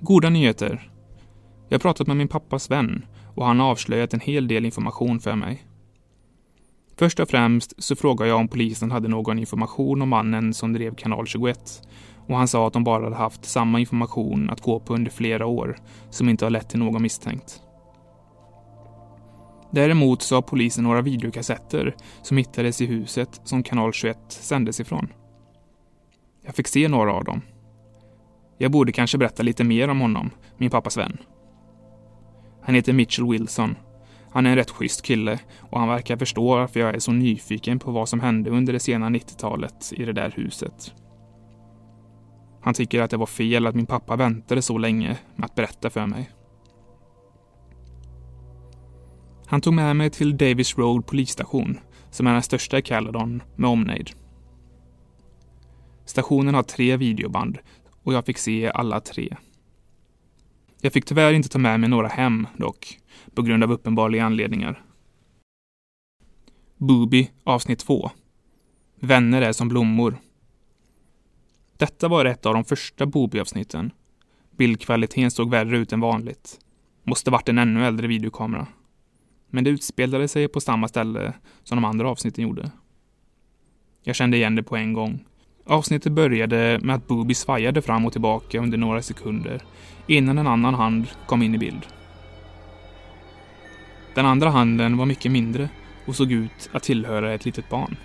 [0.00, 0.90] Goda nyheter.
[1.68, 5.20] Jag har pratat med min pappas vän och han har avslöjat en hel del information
[5.20, 5.73] för mig.
[6.96, 10.94] Först och främst så frågade jag om polisen hade någon information om mannen som drev
[10.94, 11.82] kanal 21
[12.26, 15.46] och han sa att de bara hade haft samma information att gå på under flera
[15.46, 15.76] år
[16.10, 17.60] som inte har lett till någon misstänkt.
[19.70, 25.08] Däremot så har polisen några videokassetter som hittades i huset som kanal 21 sändes ifrån.
[26.44, 27.40] Jag fick se några av dem.
[28.58, 31.18] Jag borde kanske berätta lite mer om honom, min pappas vän.
[32.62, 33.76] Han heter Mitchell Wilson
[34.34, 37.78] han är en rätt schysst kille och han verkar förstå varför jag är så nyfiken
[37.78, 40.94] på vad som hände under det sena 90-talet i det där huset.
[42.62, 45.90] Han tycker att det var fel att min pappa väntade så länge med att berätta
[45.90, 46.30] för mig.
[49.46, 51.78] Han tog med mig till Davis Road polisstation,
[52.10, 54.10] som är den största i Caledon med omnejd.
[56.04, 57.58] Stationen har tre videoband
[58.02, 59.36] och jag fick se alla tre.
[60.84, 62.98] Jag fick tyvärr inte ta med mig några hem dock,
[63.34, 64.82] på grund av uppenbarliga anledningar.
[66.76, 68.10] Booby avsnitt 2.
[69.00, 70.16] Vänner är som blommor.
[71.76, 73.92] Detta var ett av de första Booby-avsnitten.
[74.50, 76.58] Bildkvaliteten såg värre ut än vanligt.
[77.02, 78.66] Måste varit en ännu äldre videokamera.
[79.50, 82.70] Men det utspelade sig på samma ställe som de andra avsnitten gjorde.
[84.02, 85.24] Jag kände igen det på en gång.
[85.66, 89.62] Avsnittet började med att Booby svajade fram och tillbaka under några sekunder
[90.06, 91.86] innan en annan hand kom in i bild.
[94.14, 95.68] Den andra handen var mycket mindre
[96.06, 97.96] och såg ut att tillhöra ett litet barn.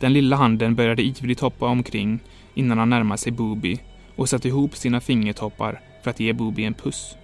[0.00, 2.20] Den lilla handen började ivrigt hoppa omkring
[2.54, 3.78] innan han närmade sig Booby
[4.16, 7.16] och satte ihop sina fingertoppar för att ge Booby en puss.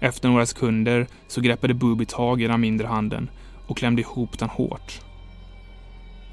[0.00, 3.30] Efter några sekunder så greppade Booby tag i den mindre handen
[3.66, 5.05] och klämde ihop den hårt.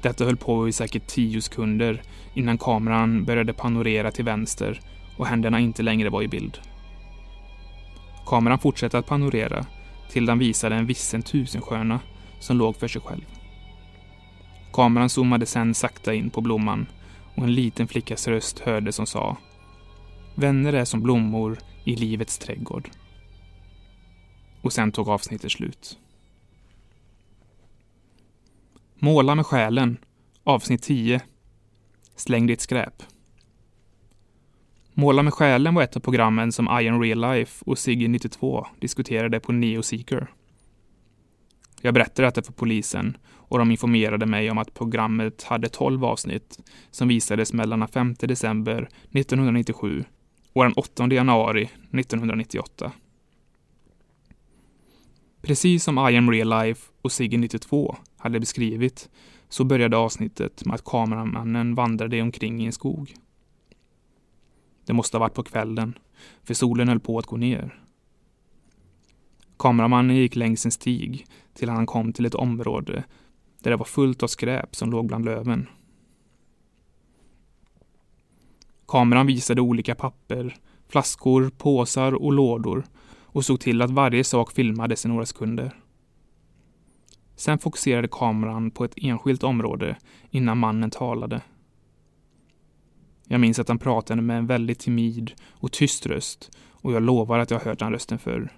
[0.04, 2.02] Detta höll på i säkert tio sekunder
[2.34, 4.80] innan kameran började panorera till vänster
[5.16, 6.58] och händerna inte längre var i bild.
[8.26, 9.66] Kameran fortsatte att panorera
[10.10, 12.00] till den visade en vissen tusenstjärna
[12.40, 13.24] som låg för sig själv.
[14.72, 16.86] Kameran zoomade sen sakta in på blomman
[17.34, 19.36] och en liten flickas röst hördes som sa
[20.34, 22.90] Vänner är som blommor i livets trädgård.
[24.62, 25.98] Och sen tog avsnittet slut.
[28.98, 29.98] Måla med själen,
[30.44, 31.20] avsnitt 10.
[32.16, 33.02] Släng ditt skräp.
[34.92, 39.40] Måla med själen var ett av programmen som Iron Real Life och Sigge 92 diskuterade
[39.40, 40.26] på Neo Seeker.
[41.80, 46.58] Jag berättade detta för polisen och de informerade mig om att programmet hade 12 avsnitt
[46.90, 50.04] som visades mellan den 5 december 1997
[50.52, 52.92] och den 8 januari 1998.
[55.42, 59.10] Precis som I am real life och Sigge 92 hade beskrivit
[59.48, 63.14] så började avsnittet med att kameramannen vandrade omkring i en skog.
[64.86, 65.98] Det måste ha varit på kvällen,
[66.42, 67.80] för solen höll på att gå ner.
[69.58, 73.04] Kameramannen gick längs en stig till han kom till ett område
[73.60, 75.66] där det var fullt av skräp som låg bland löven.
[78.88, 80.56] Kameran visade olika papper,
[80.88, 85.83] flaskor, påsar och lådor och såg till att varje sak filmades i några sekunder.
[87.36, 89.96] Sen fokuserade kameran på ett enskilt område
[90.30, 91.42] innan mannen talade.
[93.28, 97.38] Jag minns att han pratade med en väldigt timid och tyst röst och jag lovar
[97.38, 98.52] att jag hört den rösten förr.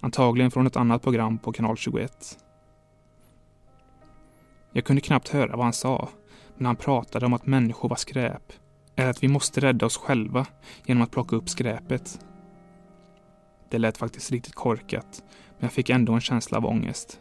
[0.00, 2.38] Antagligen från ett annat program på kanal 21.
[4.72, 6.08] Jag kunde knappt höra vad han sa,
[6.56, 8.52] men han pratade om att människor var skräp.
[8.96, 10.46] Eller att vi måste rädda oss själva
[10.86, 12.20] genom att plocka upp skräpet.
[13.70, 17.20] Det lät faktiskt riktigt korkat, men jag fick ändå en känsla av ångest.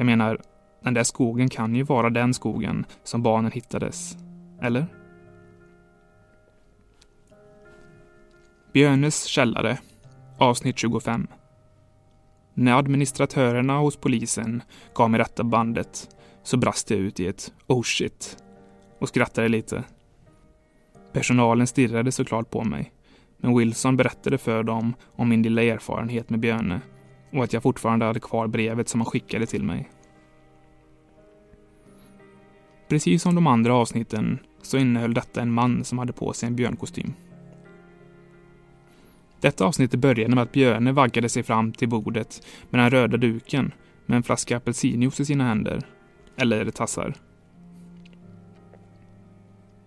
[0.00, 0.40] Jag menar,
[0.82, 4.16] den där skogen kan ju vara den skogen som barnen hittades.
[4.62, 4.86] Eller?
[8.72, 9.78] Björnes källare,
[10.38, 11.26] avsnitt 25.
[12.54, 14.62] När administratörerna hos polisen
[14.94, 18.36] gav mig detta bandet så brast jag ut i ett oh shit
[18.98, 19.84] och skrattade lite.
[21.12, 22.92] Personalen stirrade såklart på mig,
[23.36, 26.80] men Wilson berättade för dem om min lilla erfarenhet med Björne
[27.32, 29.90] och att jag fortfarande hade kvar brevet som han skickade till mig.
[32.88, 36.56] Precis som de andra avsnitten så innehöll detta en man som hade på sig en
[36.56, 37.12] björnkostym.
[39.40, 43.72] Detta avsnittet började med att Björne vaggade sig fram till bordet med den röda duken
[44.06, 45.82] med en flaska apelsinjuice i sina händer.
[46.36, 47.14] Eller tassar.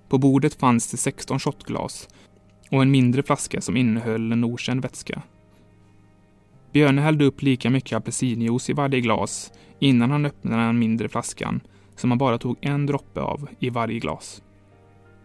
[0.10, 2.10] På bordet fanns det 16 shotglas
[2.72, 5.22] och en mindre flaska som innehöll en okänd vätska.
[6.74, 11.62] Björne hällde upp lika mycket apelsinjuice i varje glas innan han öppnade den mindre flaskan
[11.96, 14.44] som han bara tog en droppe av i varje glas.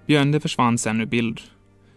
[0.06, 1.40] Björne försvann sen ur bild.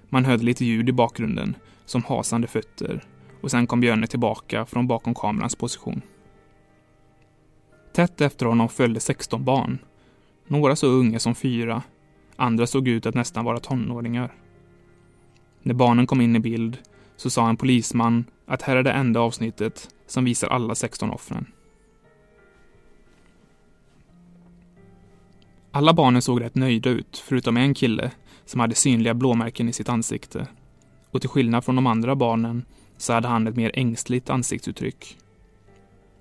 [0.10, 3.04] Man hörde lite ljud i bakgrunden som hasande fötter
[3.42, 6.02] och sen kom Björne tillbaka från bakom kamerans position.
[7.94, 9.78] Tätt efter honom följde 16 barn.
[10.48, 11.84] Några så unga som fyra,
[12.36, 14.34] andra såg ut att nästan vara tonåringar.
[15.62, 16.78] När barnen kom in i bild
[17.16, 21.46] så sa en polisman att här är det enda avsnittet som visar alla 16 offren.
[25.72, 28.12] Alla barnen såg rätt nöjda ut, förutom en kille
[28.46, 30.48] som hade synliga blåmärken i sitt ansikte
[31.12, 32.66] och till skillnad från de andra barnen
[32.98, 35.18] så hade han ett mer ängsligt ansiktsuttryck.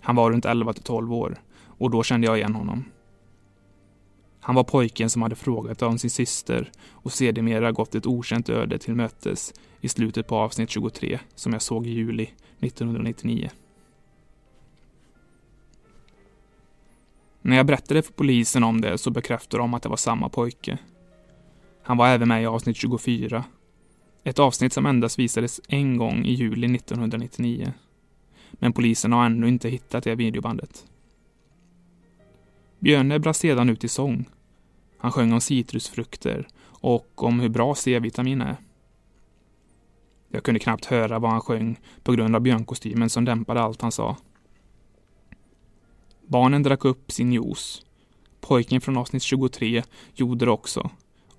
[0.00, 1.36] Han var runt 11 till 12 år
[1.78, 2.84] och då kände jag igen honom.
[4.40, 8.78] Han var pojken som hade frågat om sin syster och sedermera gått ett okänt öde
[8.78, 13.50] till mötes i slutet på avsnitt 23 som jag såg i juli 1999.
[17.42, 20.78] När jag berättade för polisen om det så bekräftade de att det var samma pojke.
[21.82, 23.44] Han var även med i avsnitt 24
[24.24, 27.72] ett avsnitt som endast visades en gång i juli 1999.
[28.52, 30.86] Men polisen har ännu inte hittat det videobandet.
[32.80, 34.24] Björne brast sedan ut i sång.
[34.98, 38.56] Han sjöng om citrusfrukter och om hur bra C-vitamin är.
[40.28, 43.92] Jag kunde knappt höra vad han sjöng på grund av björnkostymen som dämpade allt han
[43.92, 44.16] sa.
[46.26, 47.82] Barnen drack upp sin juice.
[48.40, 49.82] Pojken från avsnitt 23
[50.14, 50.90] gjorde det också,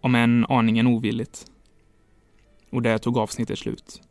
[0.01, 1.45] om än aningen ovilligt.
[2.70, 4.01] Och där tog avsnittet slut.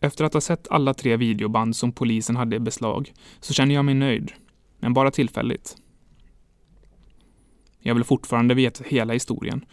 [0.00, 3.84] Efter att ha sett alla tre videoband som polisen hade i beslag så känner jag
[3.84, 4.32] mig nöjd,
[4.78, 5.76] men bara tillfälligt.
[7.78, 9.64] Jag vill fortfarande veta hela historien.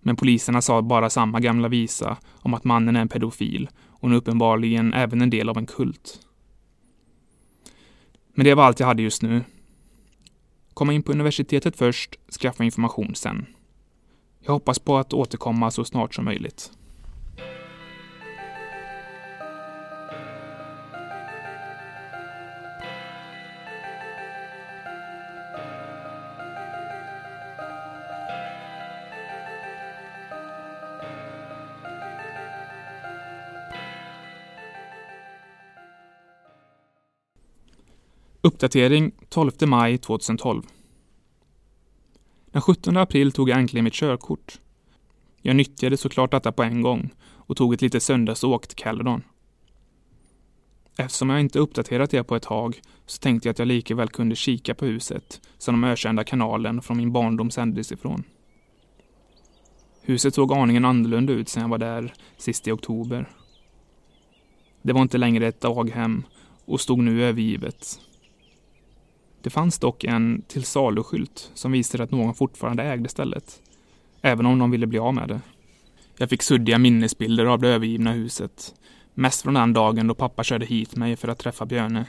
[0.00, 4.16] Men poliserna sa bara samma gamla visa om att mannen är en pedofil och nu
[4.16, 6.20] uppenbarligen även en del av en kult.
[8.34, 9.44] Men det var allt jag hade just nu.
[10.74, 13.46] Komma in på universitetet först, skaffa information sen.
[14.40, 16.72] Jag hoppas på att återkomma så snart som möjligt.
[38.44, 40.62] Uppdatering 12 maj 2012.
[42.46, 44.60] Den 17 april tog jag äntligen mitt körkort.
[45.42, 49.22] Jag nyttjade såklart detta på en gång och tog ett litet söndagsåk till Caledon.
[50.96, 54.08] Eftersom jag inte uppdaterat det på ett tag så tänkte jag att jag lika väl
[54.08, 58.24] kunde kika på huset som de ökända kanalen från min barndom sändes ifrån.
[60.02, 63.28] Huset såg aningen annorlunda ut sedan jag var där sist i oktober.
[64.82, 66.22] Det var inte längre ett daghem
[66.64, 68.00] och stod nu övergivet.
[69.44, 73.62] Det fanns dock en till salu-skylt som visade att någon fortfarande ägde stället,
[74.22, 75.40] även om de ville bli av med det.
[76.16, 78.74] Jag fick suddiga minnesbilder av det övergivna huset,
[79.14, 82.06] mest från den dagen då pappa körde hit mig för att träffa Björne.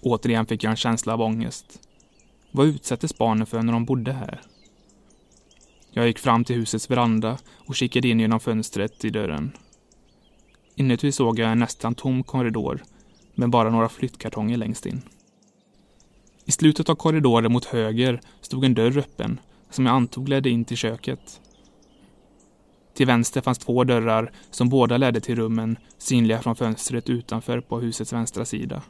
[0.00, 1.80] Återigen fick jag en känsla av ångest.
[2.50, 4.40] Vad utsattes barnen för när de bodde här?
[5.90, 9.52] Jag gick fram till husets veranda och kikade in genom fönstret i dörren.
[10.74, 12.82] Inuti såg jag en nästan tom korridor
[13.34, 15.02] med bara några flyttkartonger längst in.
[16.50, 19.40] I slutet av korridoren mot höger stod en dörr öppen
[19.70, 21.40] som jag antog ledde in till köket.
[22.94, 27.80] Till vänster fanns två dörrar som båda ledde till rummen synliga från fönstret utanför på
[27.80, 28.82] husets vänstra sida.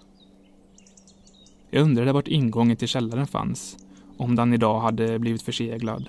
[1.70, 3.76] Jag undrade vart ingången till källaren fanns,
[4.16, 6.08] om den idag hade blivit förseglad.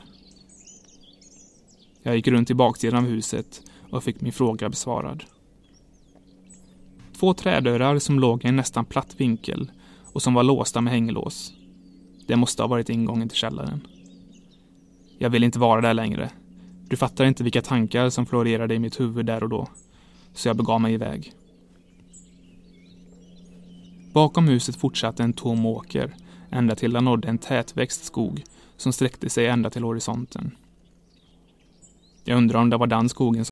[2.03, 5.23] Jag gick runt i baksidan av huset och fick min fråga besvarad.
[7.19, 9.71] Två trädörrar som låg i en nästan platt vinkel
[10.13, 11.53] och som var låsta med hänglås.
[12.27, 13.87] Det måste ha varit ingången till källaren.
[15.17, 16.29] Jag vill inte vara där längre.
[16.87, 19.67] Du fattar inte vilka tankar som florerade i mitt huvud där och då.
[20.33, 21.33] Så jag begav mig iväg.
[24.13, 26.15] Bakom huset fortsatte en tom åker
[26.51, 28.43] ända till den nådde en tätväxt skog
[28.77, 30.55] som sträckte sig ända till horisonten.
[32.23, 33.51] Jag undrar om det var den skogen som...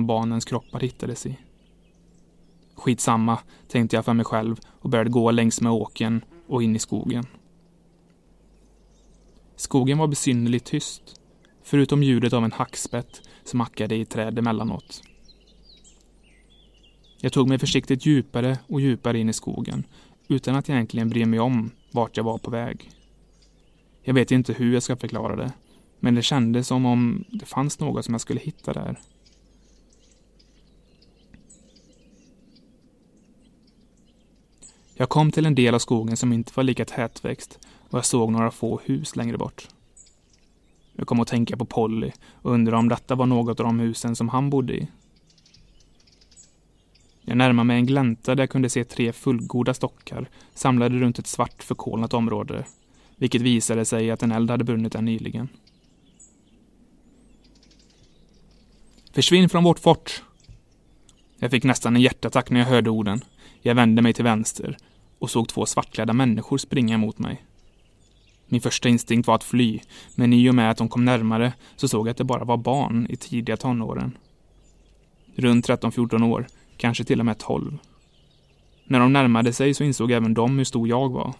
[0.00, 1.36] Barnens kroppar hittades i.
[2.74, 3.38] Skitsamma,
[3.68, 7.26] tänkte jag för mig själv och började gå längs med åken och in i skogen.
[9.56, 11.20] Skogen var besynnerligt tyst,
[11.62, 15.02] förutom ljudet av en hackspett som hackade i träd emellanåt.
[17.20, 19.84] Jag tog mig försiktigt djupare och djupare in i skogen,
[20.28, 22.90] utan att egentligen bry mig om vart jag var på väg.
[24.02, 25.52] Jag vet inte hur jag ska förklara det,
[26.00, 28.98] men det kändes som om det fanns något som jag skulle hitta där.
[34.94, 37.58] Jag kom till en del av skogen som inte var lika tätväxt
[37.90, 39.68] och jag såg några få hus längre bort.
[40.92, 44.16] Jag kom att tänka på Polly och undrade om detta var något av de husen
[44.16, 44.88] som han bodde i.
[47.22, 51.26] Jag närmade mig en glänta där jag kunde se tre fullgoda stockar samlade runt ett
[51.26, 52.64] svart förkolnat område,
[53.16, 55.48] vilket visade sig att en eld hade brunnit där nyligen.
[59.12, 60.22] Försvinn från vårt fort!
[61.38, 63.24] Jag fick nästan en hjärtattack när jag hörde orden.
[63.62, 64.76] Jag vände mig till vänster
[65.18, 67.44] och såg två svartklädda människor springa mot mig.
[68.46, 69.80] Min första instinkt var att fly,
[70.14, 72.56] men i och med att de kom närmare så såg jag att det bara var
[72.56, 74.18] barn i tidiga tonåren.
[75.34, 76.46] Runt 13-14 år,
[76.76, 77.78] kanske till och med 12.
[78.84, 81.34] När de närmade sig så insåg även de hur stor jag var.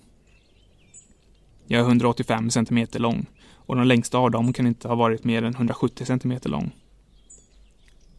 [1.66, 5.42] Jag är 185 cm lång och de längsta av dem kan inte ha varit mer
[5.42, 6.70] än 170 cm lång.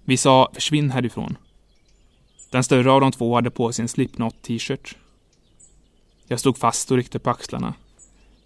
[0.03, 1.37] Vi sa försvinn härifrån.
[2.53, 4.97] Den större av de två hade på sig en Slipknot t-shirt.
[6.27, 7.73] Jag stod fast och ryckte på axlarna.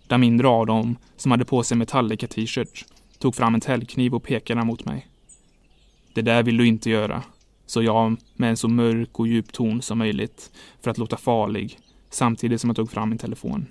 [0.07, 2.85] Den mindre av dem, som hade på sig Metallica t-shirt,
[3.19, 5.07] tog fram en täljkniv och pekade mot mig.
[6.13, 7.23] Det där vill du inte göra,
[7.65, 10.51] sa jag med en så mörk och djup ton som möjligt
[10.81, 11.79] för att låta farlig,
[12.09, 13.65] samtidigt som jag tog fram min telefon.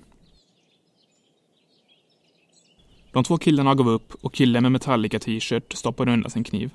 [3.13, 6.71] De två killarna gav upp och killen med Metallica t-shirt stoppade undan sin kniv.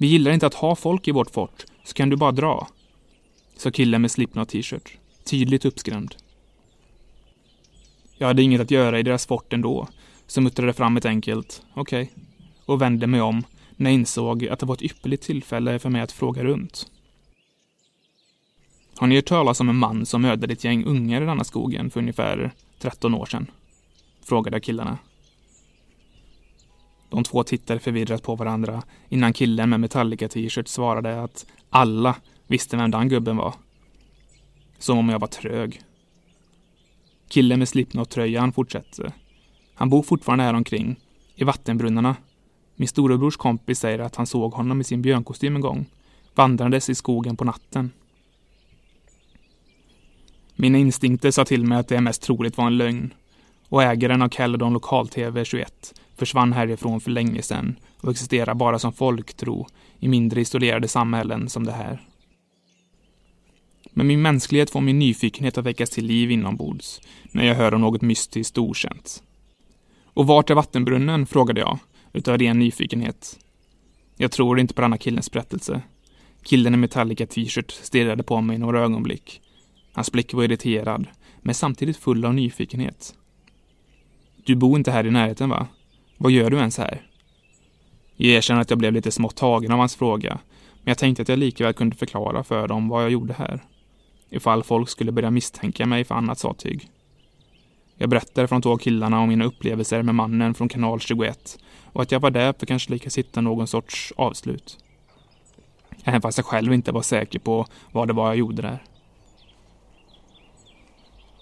[0.00, 2.68] Vi gillar inte att ha folk i vårt fort, så kan du bara dra,
[3.56, 6.14] sa killen med Slipknot t-shirt, tydligt uppskrämd.
[8.18, 9.88] Jag hade inget att göra i deras fort ändå,
[10.26, 12.24] så muttrade fram ett enkelt okej okay,
[12.66, 13.44] och vände mig om
[13.76, 16.86] när jag insåg att det var ett ypperligt tillfälle för mig att fråga runt.
[18.96, 21.90] Har ni hört talas om en man som mördade ett gäng ungar i denna skogen
[21.90, 23.50] för ungefär 13 år sedan?
[24.22, 24.98] Frågade jag killarna.
[27.08, 32.76] De två tittade förvirrat på varandra innan killen med Metallica t-shirt svarade att alla visste
[32.76, 33.54] vem den gubben var.
[34.78, 35.80] Som om jag var trög.
[37.28, 39.12] Killen med Slipknot-tröjan fortsätter.
[39.74, 41.00] Han bor fortfarande här omkring,
[41.34, 42.16] i vattenbrunnarna.
[42.76, 45.86] Min storebrors kompis säger att han såg honom i sin björnkostym en gång,
[46.34, 47.90] vandrandes i skogen på natten.
[50.56, 53.14] Mina instinkter sa till mig att det mest troligt var en lögn
[53.68, 58.92] och ägaren av Caledon Lokal-TV 21 försvann härifrån för länge sedan och existerar bara som
[58.92, 59.66] folktro
[59.98, 62.08] i mindre isolerade samhällen som det här.
[63.90, 67.00] Men min mänsklighet får min nyfikenhet att väckas till liv inombords
[67.32, 69.22] när jag hör om något mystiskt och okänt.
[70.04, 71.26] Och vart är vattenbrunnen?
[71.26, 71.78] frågade jag,
[72.12, 73.38] utav ren nyfikenhet.
[74.16, 75.82] Jag tror inte på denna killens berättelse.
[76.42, 79.40] Killen i Metallica t-shirt stirrade på mig i några ögonblick.
[79.92, 81.06] Hans blick var irriterad,
[81.40, 83.14] men samtidigt full av nyfikenhet.
[84.44, 85.66] Du bor inte här i närheten, va?
[86.20, 87.02] Vad gör du ens här?
[88.16, 90.38] Jag erkänner att jag blev lite smått tagen av hans fråga,
[90.82, 93.64] men jag tänkte att jag likväl kunde förklara för dem vad jag gjorde här.
[94.30, 96.88] Ifall folk skulle börja misstänka mig för annat sattyg.
[97.96, 101.58] Jag berättade för de två killarna om mina upplevelser med mannen från kanal 21
[101.92, 104.78] och att jag var där för att kanske lyckas hitta någon sorts avslut.
[106.04, 108.82] Även fast jag själv inte var säker på vad det var jag gjorde där.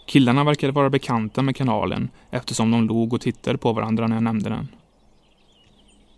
[0.07, 4.23] Killarna verkade vara bekanta med kanalen eftersom de log och tittade på varandra när jag
[4.23, 4.69] nämnde den.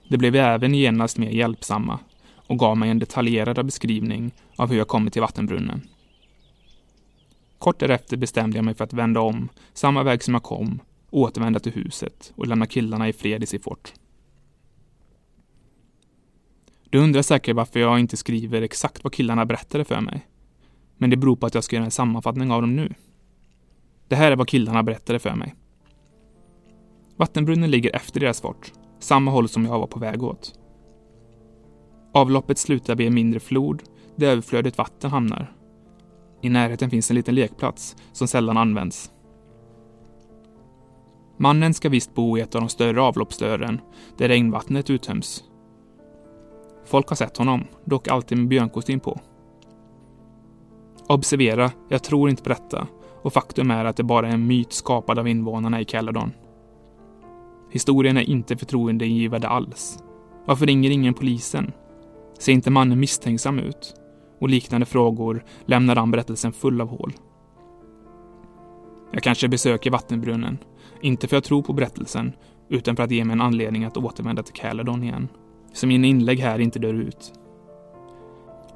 [0.08, 1.98] De blev även genast mer hjälpsamma
[2.34, 5.82] och gav mig en detaljerad beskrivning av hur jag kommit till vattenbrunnen.
[7.58, 10.80] Kort därefter bestämde jag mig för att vända om, samma väg som jag kom,
[11.10, 13.92] återvända till huset och lämna killarna i fred i sitt fort.
[16.90, 20.26] Du undrar säkert varför jag inte skriver exakt vad killarna berättade för mig.
[20.96, 22.94] Men det beror på att jag ska göra en sammanfattning av dem nu.
[24.08, 25.54] Det här är vad killarna berättade för mig.
[27.16, 30.58] Vattenbrunnen ligger efter deras fort, samma håll som jag var på väg åt.
[32.14, 33.82] Avloppet slutar vid en mindre flod
[34.16, 35.52] där överflödigt vatten hamnar.
[36.42, 39.12] I närheten finns en liten lekplats som sällan används.
[41.36, 43.80] Mannen ska visst bo i ett av de större avloppsrören
[44.16, 45.44] där regnvattnet uttöms.
[46.84, 49.20] Folk har sett honom, dock alltid med björnkostym på.
[51.08, 52.86] Observera, jag tror inte på detta
[53.22, 56.32] och faktum är att det bara är en myt skapad av invånarna i Caledon.
[57.70, 59.98] Historien är inte förtroendeingivande alls.
[60.44, 61.72] Varför ringer ingen polisen?
[62.38, 63.94] Ser inte mannen misstänksam ut?
[64.40, 67.12] Och liknande frågor lämnar han berättelsen full av hål.
[69.12, 70.58] Jag kanske besöker vattenbrunnen,
[71.00, 72.32] inte för att tro på berättelsen,
[72.68, 75.28] utan för att ge mig en anledning att återvända till Caledon igen.
[75.72, 77.32] Så mina inlägg här inte dör ut.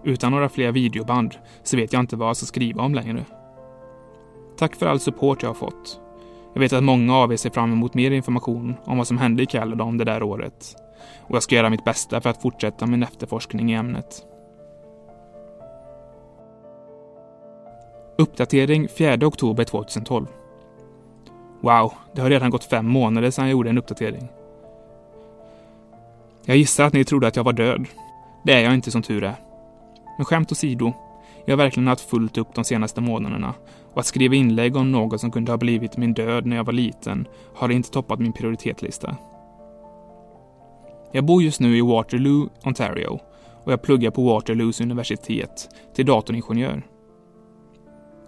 [0.04, 3.24] Utan några fler videoband så vet jag inte vad jag ska skriva om längre.
[4.62, 6.00] Tack för all support jag har fått.
[6.54, 9.42] Jag vet att många av er ser fram emot mer information om vad som hände
[9.42, 10.76] i Caledon det där året.
[11.20, 14.26] Och jag ska göra mitt bästa för att fortsätta min efterforskning i ämnet.
[18.18, 20.26] Uppdatering 4 oktober 2012.
[21.60, 24.28] Wow, det har redan gått fem månader sedan jag gjorde en uppdatering.
[26.44, 27.86] Jag gissar att ni trodde att jag var död.
[28.44, 29.36] Det är jag inte som tur är.
[30.18, 30.92] Men skämt åsido,
[31.44, 33.54] jag har verkligen haft fullt upp de senaste månaderna
[33.92, 36.72] och att skriva inlägg om något som kunde ha blivit min död när jag var
[36.72, 39.16] liten har inte toppat min prioritetslista.
[41.12, 43.20] Jag bor just nu i Waterloo, Ontario
[43.64, 46.86] och jag pluggar på Waterloos universitet till datoringenjör.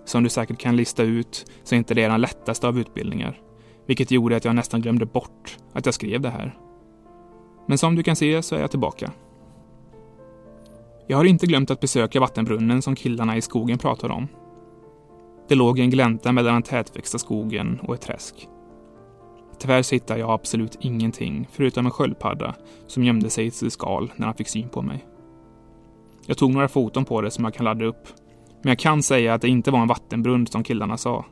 [0.04, 3.40] Som du säkert kan lista ut så är inte det den lättaste av utbildningar,
[3.86, 6.58] vilket gjorde att jag nästan glömde bort att jag skrev det här.
[7.66, 9.12] Men som du kan se så är jag tillbaka.
[11.06, 14.28] Jag har inte glömt att besöka vattenbrunnen som killarna i skogen pratade om.
[15.48, 18.48] Det låg en glänta mellan den tätväxta skogen och ett träsk.
[19.58, 22.54] Tyvärr hittade jag absolut ingenting förutom en sköldpadda
[22.86, 25.04] som gömde sig i sitt skal när han fick syn på mig.
[26.26, 28.08] Jag tog några foton på det som jag kan ladda upp.
[28.62, 31.24] Men jag kan säga att det inte var en vattenbrunn som killarna sa.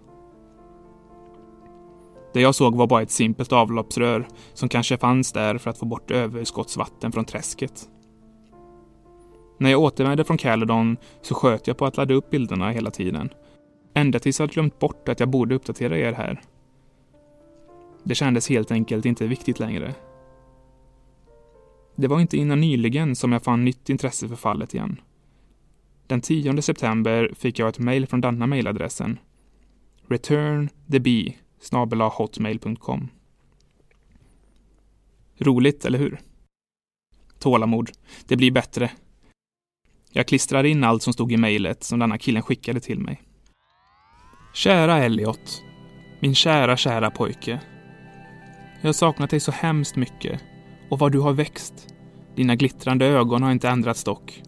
[2.33, 5.87] Det jag såg var bara ett simpelt avloppsrör som kanske fanns där för att få
[5.87, 7.89] bort överskottsvatten från träsket.
[9.59, 13.31] När jag återvände från Caledon så sköt jag på att ladda upp bilderna hela tiden.
[13.95, 16.41] Ända tills jag glömt bort att jag borde uppdatera er här.
[18.05, 19.95] Det kändes helt enkelt inte viktigt längre.
[21.97, 25.01] Det var inte innan nyligen som jag fann nytt intresse för fallet igen.
[26.07, 29.19] Den 10 september fick jag ett mejl från denna mejladressen.
[30.09, 31.37] Return the bee
[32.19, 33.09] hotmail.com.
[35.39, 36.21] Roligt, eller hur?
[37.39, 37.91] Tålamod.
[38.27, 38.91] Det blir bättre.
[40.11, 43.23] Jag klistrar in allt som stod i mejlet som denna killen skickade till mig.
[44.55, 45.63] Kära Elliot.
[46.21, 47.61] Min kära, kära pojke.
[48.81, 50.41] Jag har saknat dig så hemskt mycket.
[50.89, 51.95] Och vad du har växt.
[52.35, 54.43] Dina glittrande ögon har inte ändrats dock.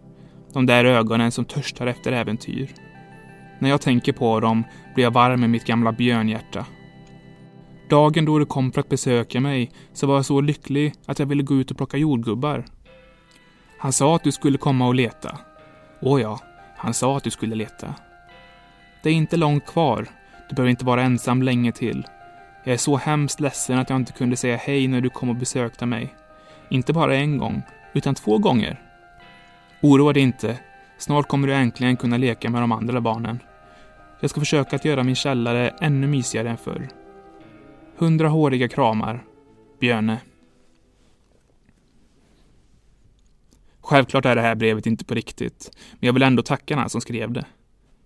[0.52, 2.70] De där ögonen som törstar efter äventyr.
[3.58, 6.66] När jag tänker på dem blir jag varm i mitt gamla björnhjärta.
[7.88, 11.26] Dagen då du kom för att besöka mig så var jag så lycklig att jag
[11.26, 12.64] ville gå ut och plocka jordgubbar.
[13.78, 15.38] Han sa att du skulle komma och leta.
[16.02, 16.40] Åh ja,
[16.76, 17.94] han sa att du skulle leta.
[19.04, 20.06] Det är inte långt kvar.
[20.48, 22.06] Du behöver inte vara ensam länge till.
[22.64, 25.36] Jag är så hemskt ledsen att jag inte kunde säga hej när du kom och
[25.36, 26.14] besökte mig.
[26.68, 28.80] Inte bara en gång, utan två gånger.
[29.82, 30.58] Oroa dig inte.
[30.98, 33.38] Snart kommer du äntligen kunna leka med de andra barnen.
[34.20, 36.88] Jag ska försöka att göra min källare ännu mysigare än förr.
[37.96, 39.24] Hundra håriga kramar.
[39.80, 40.20] Björne.
[43.80, 47.00] Självklart är det här brevet inte på riktigt, men jag vill ändå tacka den som
[47.00, 47.44] skrev det.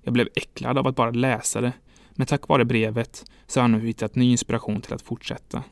[0.08, 1.72] Jag blev äcklad av att bara läsa det,
[2.10, 5.62] men tack vare brevet så har jag nu hittat ny inspiration till att fortsätta.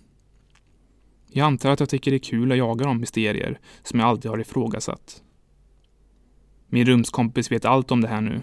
[1.27, 4.33] Jag antar att jag tycker det är kul att jaga de mysterier som jag aldrig
[4.33, 5.23] har ifrågasatt.
[6.67, 8.43] Min rumskompis vet allt om det här nu.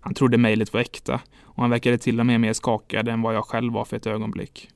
[0.00, 3.34] Han trodde mejlet var äkta och han verkade till och med mer skakad än vad
[3.34, 4.68] jag själv var för ett ögonblick.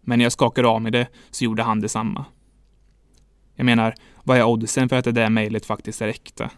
[0.00, 2.24] Men när jag skakade av mig det så gjorde han detsamma.
[3.54, 6.50] Jag menar, vad är oddsen för att det där mejlet faktiskt är äkta?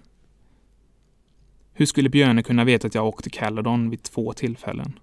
[1.74, 4.98] Hur skulle Björne kunna veta att jag åkte Caledon vid två tillfällen?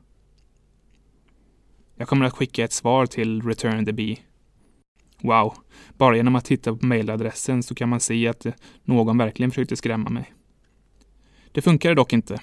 [1.95, 4.17] Jag kommer att skicka ett svar till Return the Bee.
[5.21, 5.53] Wow,
[5.97, 8.45] bara genom att titta på mejladressen så kan man se att
[8.83, 10.33] någon verkligen försökte skrämma mig.
[11.51, 12.41] Det funkade dock inte.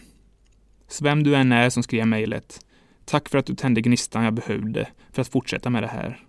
[0.88, 2.66] Så vem du än är som skrev mejlet,
[3.04, 6.26] tack för att du tände gnistan jag behövde för att fortsätta med det här.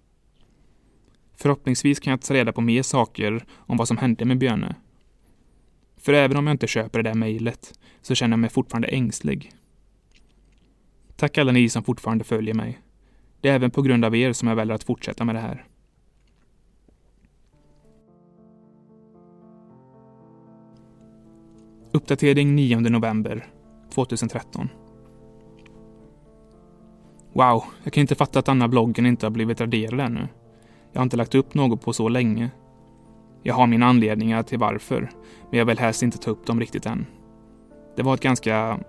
[1.35, 4.75] Förhoppningsvis kan jag ta reda på mer saker om vad som hände med Björne.
[6.07, 9.51] För även om jag inte köper det där mejlet så känner jag mig fortfarande ängslig.
[11.15, 12.81] Tack alla ni som fortfarande följer mig.
[13.41, 15.65] Det är även på grund av er som jag väljer att fortsätta med det här.
[21.91, 23.47] Uppdatering 9 november
[23.93, 24.69] 2013.
[27.33, 30.27] Wow, jag kan inte fatta att denna bloggen inte har blivit raderad ännu.
[30.91, 32.49] Jag har inte lagt upp något på så länge.
[33.47, 35.09] Jag har mina anledningar till varför,
[35.49, 37.05] men jag vill helst inte ta upp dem riktigt än.
[37.95, 38.79] Det var ett ganska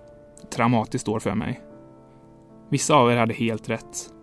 [0.49, 1.61] traumatiskt år för mig.
[2.69, 4.13] Vissa av er hade helt rätt.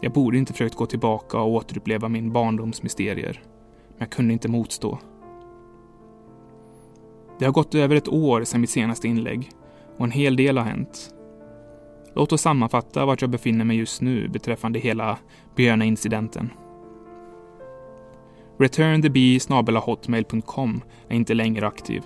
[0.00, 3.42] Jag borde inte försökt gå tillbaka och återuppleva min barndoms mysterier.
[3.88, 4.98] Men jag kunde inte motstå.
[7.38, 9.50] Det har gått över ett år sedan mitt senaste inlägg
[9.96, 11.14] och en hel del har hänt.
[12.14, 15.18] Låt oss sammanfatta vart jag befinner mig just nu beträffande hela
[15.56, 16.50] Björna-incidenten
[18.58, 22.02] returnthebee.hotmail.com är inte längre aktiv.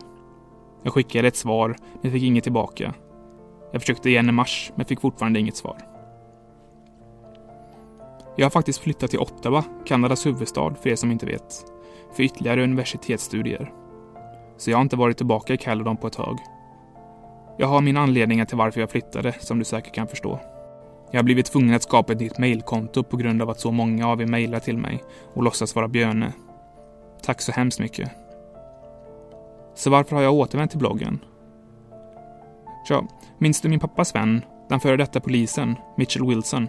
[0.82, 2.94] Jag skickade ett svar, men fick inget tillbaka.
[3.72, 5.78] Jag försökte igen i mars, men fick fortfarande inget svar.
[8.36, 11.64] Jag har faktiskt flyttat till Ottawa, Kanadas huvudstad, för er som inte vet,
[12.16, 13.72] för ytterligare universitetsstudier.
[14.57, 16.38] Så jag har inte varit tillbaka i Caledon på ett tag.
[17.59, 20.40] Jag har mina anledningar till varför jag flyttade, som du säkert kan förstå.
[21.11, 24.09] Jag har blivit tvungen att skapa ett nytt mailkonto på grund av att så många
[24.09, 25.02] av er mejlar till mig
[25.34, 26.32] och låtsas vara Björne.
[27.22, 28.11] Tack så hemskt mycket.
[29.74, 31.18] Så varför har jag återvänt till bloggen?
[32.88, 33.06] Tja,
[33.38, 36.68] minns du min pappas vän, den före detta polisen, Mitchell Wilson?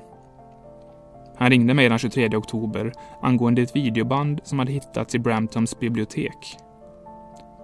[1.38, 6.58] Han ringde mig den 23 oktober angående ett videoband som hade hittats i Bramptons bibliotek.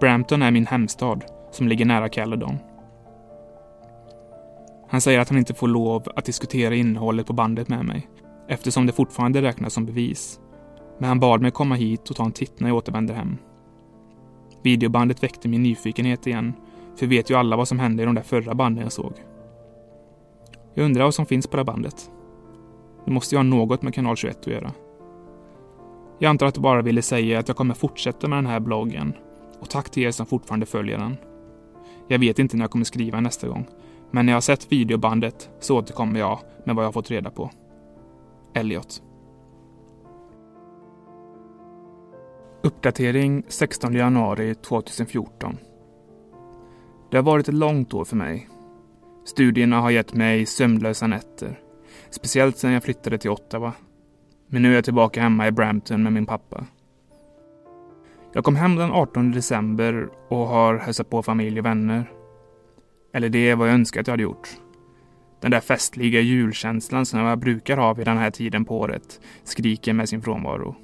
[0.00, 2.58] Brampton är min hemstad, som ligger nära Caledon.
[4.88, 8.08] Han säger att han inte får lov att diskutera innehållet på bandet med mig,
[8.48, 10.40] eftersom det fortfarande räknas som bevis.
[10.98, 13.36] Men han bad mig komma hit och ta en titt när jag återvänder hem.
[14.62, 16.52] Videobandet väckte min nyfikenhet igen,
[16.96, 19.12] för vet ju alla vad som hände i de där förra banden jag såg.
[20.74, 22.10] Jag undrar vad som finns på det bandet.
[23.04, 24.72] Det måste ju ha något med kanal 21 att göra.
[26.18, 29.14] Jag antar att du bara ville säga att jag kommer fortsätta med den här bloggen
[29.60, 31.16] och Och tack till er som fortfarande följer den.
[32.08, 33.66] Jag vet inte när jag kommer skriva nästa gång,
[34.10, 37.30] men när jag har sett videobandet så återkommer jag med vad jag har fått reda
[37.30, 37.50] på.
[38.54, 39.02] Elliot.
[42.62, 45.56] Uppdatering 16 januari 2014.
[47.10, 48.48] Det har varit ett långt år för mig.
[49.24, 51.60] Studierna har gett mig sömnlösa nätter.
[52.10, 53.72] Speciellt sedan jag flyttade till Ottawa.
[54.48, 56.66] Men nu är jag tillbaka hemma i Brampton med min pappa.
[58.32, 62.10] Jag kom hem den 18 december och har hälsat på familj och vänner.
[63.16, 64.48] Eller det är vad jag önskar att jag hade gjort.
[65.40, 69.92] Den där festliga julkänslan som jag brukar ha vid den här tiden på året skriker
[69.92, 70.76] med sin frånvaro.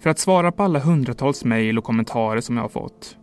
[0.00, 3.16] För att svara på alla hundratals mejl och kommentarer som jag har fått.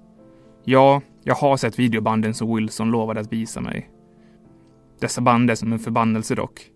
[0.63, 3.89] Ja, jag har sett videobanden som Wilson lovade att visa mig.
[4.99, 6.69] Dessa band är som en förbannelse dock.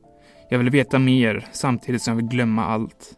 [0.50, 3.18] Jag vill veta mer samtidigt som jag vill glömma allt.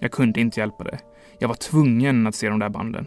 [0.00, 0.98] Jag kunde inte hjälpa det.
[1.38, 3.06] Jag var tvungen att se de där banden.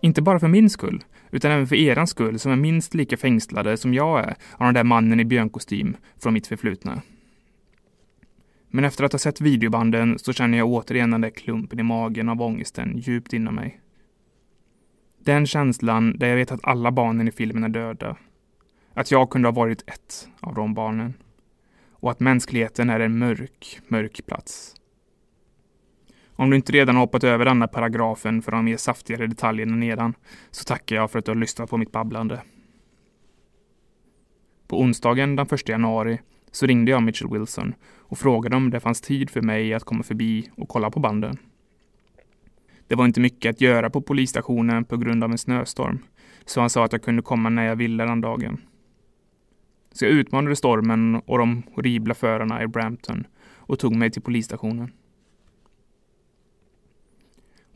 [0.00, 1.04] Inte bara för min skull,
[1.36, 4.74] utan även för eran skull som är minst lika fängslade som jag är av den
[4.74, 7.02] där mannen i björnkostym från mitt förflutna.
[8.68, 12.28] Men efter att ha sett videobanden så känner jag återigen den där klumpen i magen
[12.28, 13.80] av ångesten djupt inom mig.
[15.24, 18.16] Den känslan där jag vet att alla barnen i filmen är döda.
[18.94, 21.14] Att jag kunde ha varit ett av de barnen.
[21.90, 24.75] Och att mänskligheten är en mörk, mörk plats.
[26.36, 30.14] Om du inte redan har hoppat över denna paragrafen för de mer saftigare detaljerna nedan
[30.50, 32.42] så tackar jag för att du har lyssnat på mitt babblande.
[34.68, 36.20] På onsdagen den 1 januari
[36.50, 40.02] så ringde jag Mitchell Wilson och frågade om det fanns tid för mig att komma
[40.02, 41.38] förbi och kolla på banden.
[42.88, 45.98] Det var inte mycket att göra på polisstationen på grund av en snöstorm,
[46.44, 48.60] så han sa att jag kunde komma när jag ville den dagen.
[49.92, 54.92] Så jag utmanade stormen och de horribla förarna i Brampton och tog mig till polisstationen.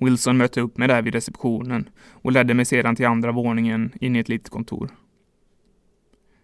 [0.00, 4.16] Wilson mötte upp mig där vid receptionen och ledde mig sedan till andra våningen in
[4.16, 4.90] i ett litet kontor.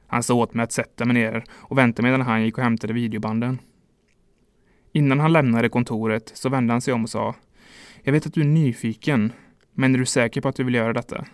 [0.07, 2.93] Han sa åt mig att sätta mig ner och vänta medan han gick och hämtade
[2.93, 3.59] videobanden.
[4.93, 7.35] Innan han lämnade kontoret så vände han sig om och sa
[8.03, 9.33] Jag vet att du är nyfiken,
[9.73, 11.27] men är du säker på att du vill göra detta?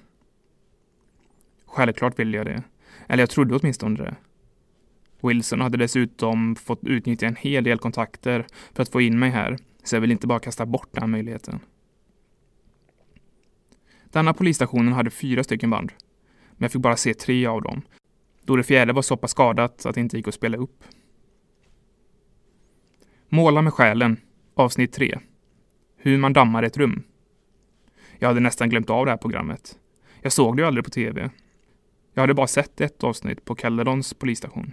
[1.66, 2.62] Självklart ville jag det.
[3.06, 4.14] Eller jag trodde åtminstone det.
[5.22, 9.58] Wilson hade dessutom fått utnyttja en hel del kontakter för att få in mig här,
[9.84, 11.60] så jag vill inte bara kasta bort den möjligheten.
[14.12, 15.92] Denna polisstationen hade fyra stycken band,
[16.50, 17.82] men jag fick bara se tre av dem,
[18.44, 20.84] då det fjärde var så pass skadat att det inte gick att spela upp.
[23.28, 24.16] Måla med själen,
[24.54, 25.18] avsnitt 3.
[25.96, 27.02] Hur man dammar ett rum.
[28.18, 29.78] Jag hade nästan glömt av det här programmet.
[30.20, 31.30] Jag såg det ju aldrig på tv.
[32.14, 34.72] Jag hade bara sett ett avsnitt på Caledons polisstation.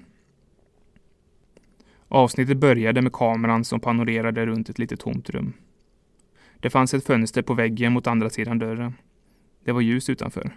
[2.07, 5.53] Avsnittet började med kameran som panorerade runt ett litet tomt rum.
[6.59, 8.93] Det fanns ett fönster på väggen mot andra sidan dörren.
[9.63, 10.51] Det var ljus utanför.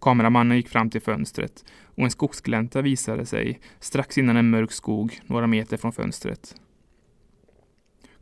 [0.00, 5.20] Kameramannen gick fram till fönstret och en skogsglänta visade sig strax innan en mörk skog
[5.26, 6.54] några meter från fönstret.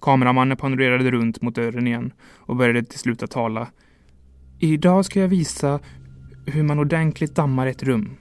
[0.00, 3.68] Kameramannen panorerade runt mot dörren igen och började till slut att tala.
[4.58, 5.80] Idag ska jag visa
[6.46, 8.16] hur man ordentligt dammar ett rum.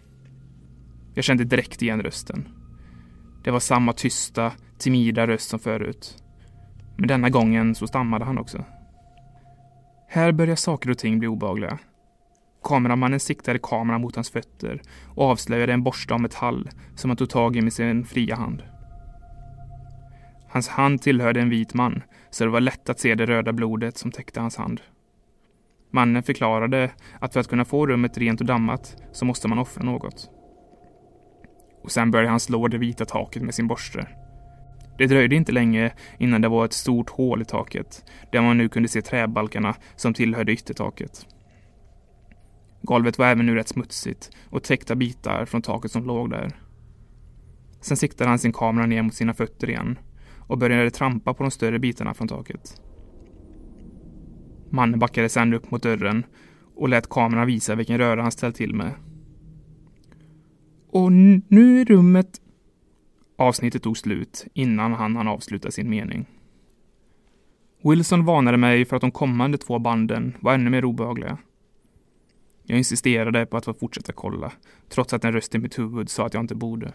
[1.14, 2.48] Jag kände direkt igen rösten.
[3.44, 6.24] Det var samma tysta, timida röst som förut.
[6.98, 8.66] Men denna gången så stammade han också.
[10.10, 11.80] Här börjar saker och ting bli obehagliga.
[12.64, 14.82] Kameramannen siktade kameran mot hans fötter
[15.16, 18.64] och avslöjade en borste av metall som han tog tag i med sin fria hand.
[20.50, 23.98] Hans hand tillhörde en vit man, så det var lätt att se det röda blodet
[23.98, 24.82] som täckte hans hand.
[25.92, 29.84] Mannen förklarade att för att kunna få rummet rent och dammat så måste man offra
[29.84, 30.30] något.
[31.84, 34.08] Och sen började han slå det vita taket med sin borste.
[34.98, 38.70] Det dröjde inte länge innan det var ett stort hål i taket, där man nu
[38.70, 41.26] kunde se träbalkarna som tillhörde yttertaket.
[42.82, 46.52] Golvet var även nu rätt smutsigt och täckta bitar från taket som låg där.
[47.82, 50.00] Sen siktade han sin kamera ner mot sina fötter igen
[50.38, 52.82] och började trampa på de större bitarna från taket.
[54.70, 56.26] Mannen backade sedan upp mot dörren
[56.76, 58.92] och lät kameran visa vilken röra han ställt till med.
[60.90, 62.42] Och nu är rummet...
[63.40, 66.26] Avsnittet tog slut innan han hann avsluta sin mening.
[67.84, 71.38] Wilson varnade mig för att de kommande två banden var ännu mer obehagliga.
[72.64, 74.52] Jag insisterade på att få fortsätta kolla,
[74.90, 76.94] trots att en röst i mitt huvud sa att jag inte borde.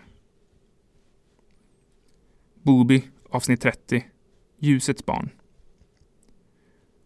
[2.63, 4.05] Booby, avsnitt 30.
[4.59, 5.31] Ljusets barn.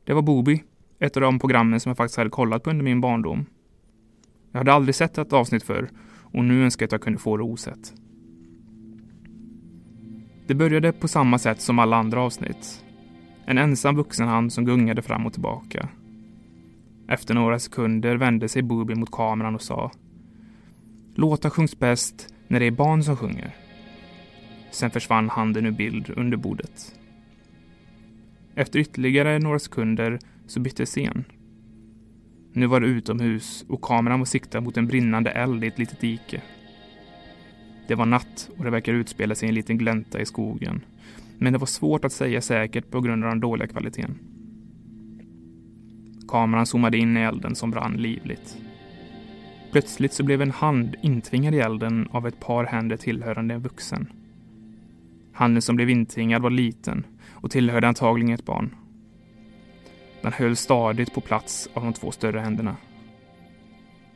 [0.04, 0.62] Det var Booby,
[0.98, 3.46] ett av de programmen som jag faktiskt hade kollat på under min barndom.
[4.52, 5.90] Jag hade aldrig sett ett avsnitt förr
[6.32, 7.94] och nu önskar jag att jag kunde få det osett.
[10.46, 12.84] Det började på samma sätt som alla andra avsnitt.
[13.46, 15.88] En ensam vuxen hand som gungade fram och tillbaka.
[17.08, 19.90] Efter några sekunder vände sig Booby mot kameran och sa
[21.14, 23.54] Låtar sjungs bäst när det är barn som sjunger.
[24.70, 26.94] Sen försvann handen ur bild under bordet.
[28.54, 31.24] Efter ytterligare några sekunder så bytte scen.
[32.52, 36.00] Nu var det utomhus och kameran var siktad mot en brinnande eld i ett litet
[36.00, 36.42] dike.
[37.86, 40.84] Det var natt och det verkar utspela sig i en liten glänta i skogen.
[41.38, 44.18] Men det var svårt att säga säkert på grund av den dåliga kvaliteten.
[46.28, 48.56] Kameran zoomade in i elden som brann livligt.
[49.72, 54.12] Plötsligt så blev en hand intvingad i elden av ett par händer tillhörande en vuxen.
[55.32, 58.74] Handen som blev intvingad var liten och tillhörde antagligen ett barn.
[60.22, 62.76] Den höll stadigt på plats av de två större händerna.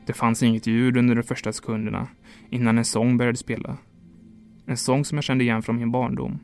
[0.06, 2.08] Det fanns inget ljud under de första sekunderna
[2.50, 3.76] innan en sång började spela.
[4.66, 6.38] En sång som jag kände igen från min barndom.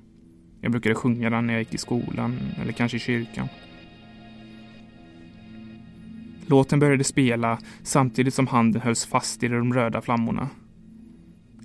[0.61, 3.49] Jag brukade sjunga den när jag gick i skolan eller kanske i kyrkan.
[6.47, 10.49] Låten började spela samtidigt som handen hölls fast i de röda flammorna.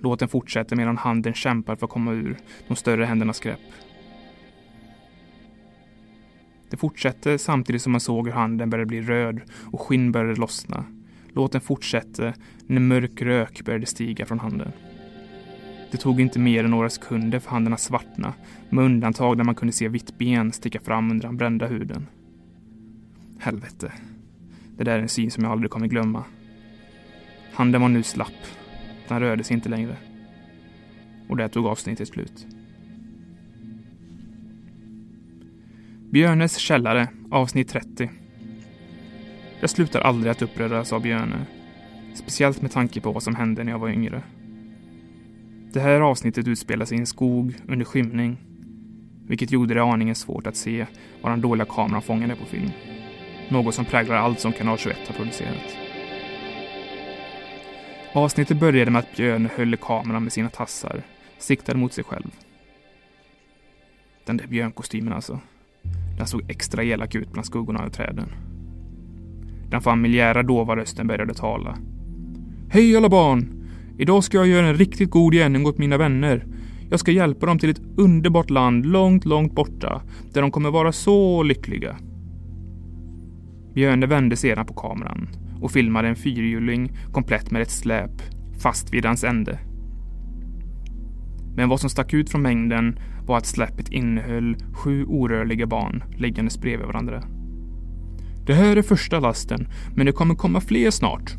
[0.01, 2.37] Låten fortsätter medan handen kämpar för att komma ur
[2.67, 3.59] de större händernas grepp.
[6.69, 10.85] Det fortsätter samtidigt som man såg hur handen började bli röd och skinn började lossna.
[11.33, 12.33] Låten fortsatte
[12.67, 14.71] när mörk rök började stiga från handen.
[15.91, 18.33] Det tog inte mer än några sekunder för handen att svartna,
[18.69, 22.07] med undantag där man kunde se vitt ben sticka fram under den brända huden.
[23.39, 23.91] Helvete.
[24.77, 26.23] Det där är en syn som jag aldrig kommer glömma.
[27.53, 28.47] Handen var nu slapp.
[29.07, 29.97] Den rörde sig inte längre.
[31.29, 32.47] Och där tog avsnittet slut.
[36.09, 38.09] Björnes källare, avsnitt 30.
[39.61, 41.45] Jag slutar aldrig att uppröras av björnar.
[42.13, 44.23] Speciellt med tanke på vad som hände när jag var yngre.
[45.73, 48.37] Det här avsnittet utspelar sig i en skog under skymning.
[49.27, 50.85] Vilket gjorde det aningen svårt att se
[51.21, 52.69] vad den dåliga kameran fångade på film.
[53.49, 55.77] Något som präglar allt som Kanal 21 har producerat.
[58.13, 61.03] Avsnittet började med att Björn höll kameran med sina tassar,
[61.37, 62.31] siktade mot sig själv.
[64.25, 65.39] Den där björnkostymen alltså.
[66.17, 68.50] Den såg extra elak ut bland skuggorna av träden.
[69.71, 71.77] Den familjära dova rösten började tala.
[72.69, 73.63] Hej alla barn!
[73.97, 76.45] Idag ska jag göra en riktigt god gärning åt mina vänner.
[76.89, 80.01] Jag ska hjälpa dem till ett underbart land långt, långt borta,
[80.33, 81.97] där de kommer vara så lyckliga.
[83.73, 85.29] Björne vände sedan på kameran
[85.61, 88.21] och filmade en fyrhjuling komplett med ett släp
[88.61, 89.59] fast vid hans ände.
[91.55, 96.61] Men vad som stack ut från mängden var att släpet innehöll sju orörliga barn liggandes
[96.61, 97.23] bredvid varandra.
[98.51, 101.37] Det här är första lasten, men det kommer komma fler snart.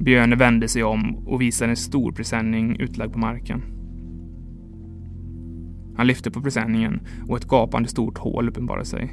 [0.00, 3.62] Björne vände sig om och visade en stor presenning utlagd på marken.
[5.96, 9.10] Han lyfte på presenningen och ett gapande stort hål uppenbarade sig.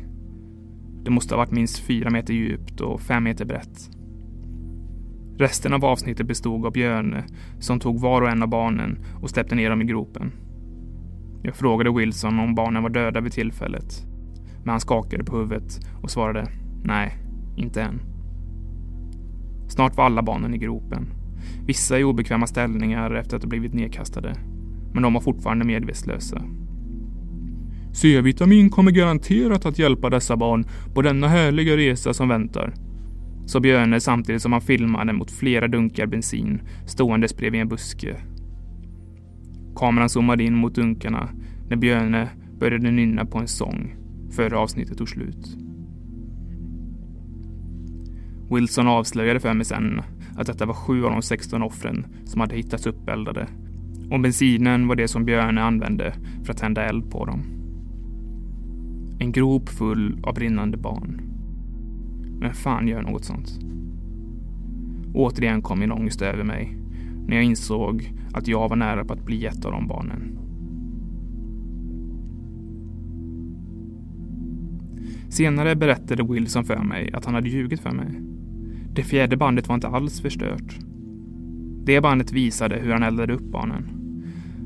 [1.03, 3.89] Det måste ha varit minst fyra meter djupt och fem meter brett.
[5.37, 7.23] Resten av avsnittet bestod av Björne
[7.59, 10.31] som tog var och en av barnen och släppte ner dem i gropen.
[11.43, 14.14] Jag frågade Wilson om barnen var döda vid tillfället.
[14.65, 16.47] Men han skakade på huvudet och svarade
[16.83, 17.17] nej,
[17.55, 17.99] inte än.
[19.67, 21.13] Snart var alla barnen i gropen.
[21.65, 24.35] Vissa i obekväma ställningar efter att ha blivit nedkastade.
[24.93, 26.41] Men de var fortfarande medvetslösa.
[27.93, 32.73] C-vitamin kommer garanterat att hjälpa dessa barn på denna härliga resa som väntar.
[33.45, 38.15] Sa Björne samtidigt som han filmade mot flera dunkar bensin ståendes bredvid en buske.
[39.75, 41.29] Kameran zoomade in mot dunkarna
[41.69, 44.04] när Björne började nynna på en sång
[44.35, 45.57] före avsnittet tog slut.
[48.51, 50.01] Wilson avslöjade för mig sen
[50.37, 53.47] att detta var sju av de 16 offren som hade hittats uppeldade
[54.11, 57.43] och bensinen var det som Björne använde för att tända eld på dem.
[59.19, 61.21] En grop full av brinnande barn.
[62.39, 63.59] Men fan gör något sånt?
[65.13, 66.77] Återigen kom min ångest över mig
[67.27, 70.44] när jag insåg att jag var nära på att bli ett av de barnen.
[75.29, 78.21] Senare berättade Wilson för mig att han hade ljugit för mig.
[78.93, 80.79] Det fjärde bandet var inte alls förstört.
[81.85, 84.01] Det bandet visade hur han eldade upp barnen.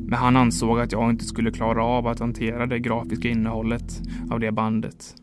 [0.07, 4.01] Men han ansåg att jag inte skulle klara av att hantera det grafiska innehållet
[4.31, 5.15] av det bandet.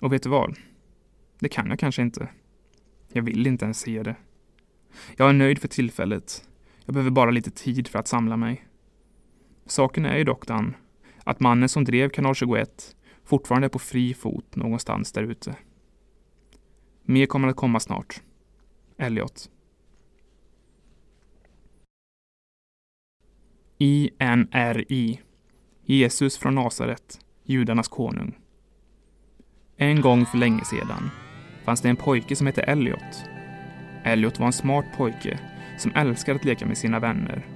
[0.00, 0.56] Och vet du vad?
[1.38, 2.28] Det kan jag kanske inte.
[3.12, 4.16] Jag vill inte ens se det.
[5.16, 6.48] Jag är nöjd för tillfället.
[6.84, 8.66] Jag behöver bara lite tid för att samla mig.
[9.66, 10.74] Saken är ju dock den
[11.24, 15.56] att mannen som drev kanal 21 fortfarande är på fri fot någonstans där ute.
[17.02, 18.22] Mer kommer att komma snart.
[18.98, 19.50] Elliot.
[23.78, 25.20] INRI
[25.82, 28.38] Jesus från Nasaret judarnas konung.
[29.76, 31.10] En gång för länge sedan
[31.64, 33.24] fanns det en pojke som hette Elliot.
[34.04, 35.38] Elliot var en smart pojke
[35.78, 37.46] som älskade att leka med sina vänner.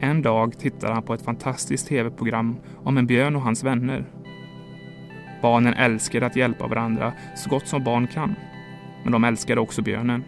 [0.00, 4.04] En dag tittade han på ett fantastiskt tv-program om en björn och hans vänner.
[5.42, 8.34] Barnen älskade att hjälpa varandra så gott som barn kan.
[9.02, 10.24] Men de älskade också björnen.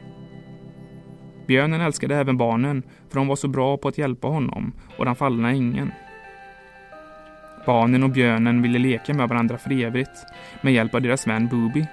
[1.46, 5.14] Björnen älskade även barnen för de var så bra på att hjälpa honom och den
[5.14, 5.92] fallna ingen.
[7.66, 10.26] Barnen och björnen ville leka med varandra för evigt
[10.60, 11.86] med hjälp av deras vän Booby.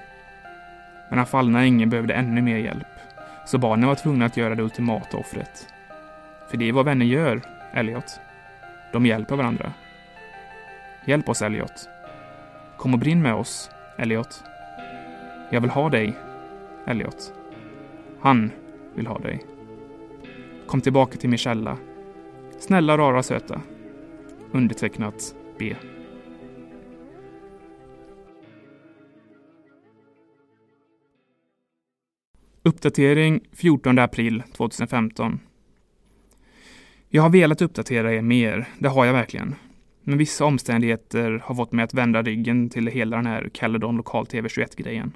[1.09, 2.88] Men den fallna ingen behövde ännu mer hjälp,
[3.45, 5.68] så barnen var tvungna att göra det ultimata offret.
[6.49, 7.41] För det är vad vänner gör,
[7.74, 8.20] Elliot.
[8.93, 9.74] De hjälper varandra.
[11.05, 11.89] Hjälp oss, Elliot.
[12.78, 14.43] Kom och brinn med oss, Elliot.
[15.51, 16.17] Jag vill ha dig,
[16.86, 17.34] Elliot.
[18.19, 18.51] Han
[18.95, 19.45] vill ha dig.
[20.67, 21.78] Kom tillbaka till min källa.
[22.59, 23.61] Snälla, rara, söta.
[24.51, 25.75] Undertecknat B.
[32.63, 35.39] Uppdatering 14 april 2015.
[37.09, 39.55] Jag har velat uppdatera er mer, det har jag verkligen.
[40.08, 44.26] Men vissa omständigheter har fått mig att vända ryggen till hela den här Caledon Lokal
[44.26, 45.12] TV 21-grejen.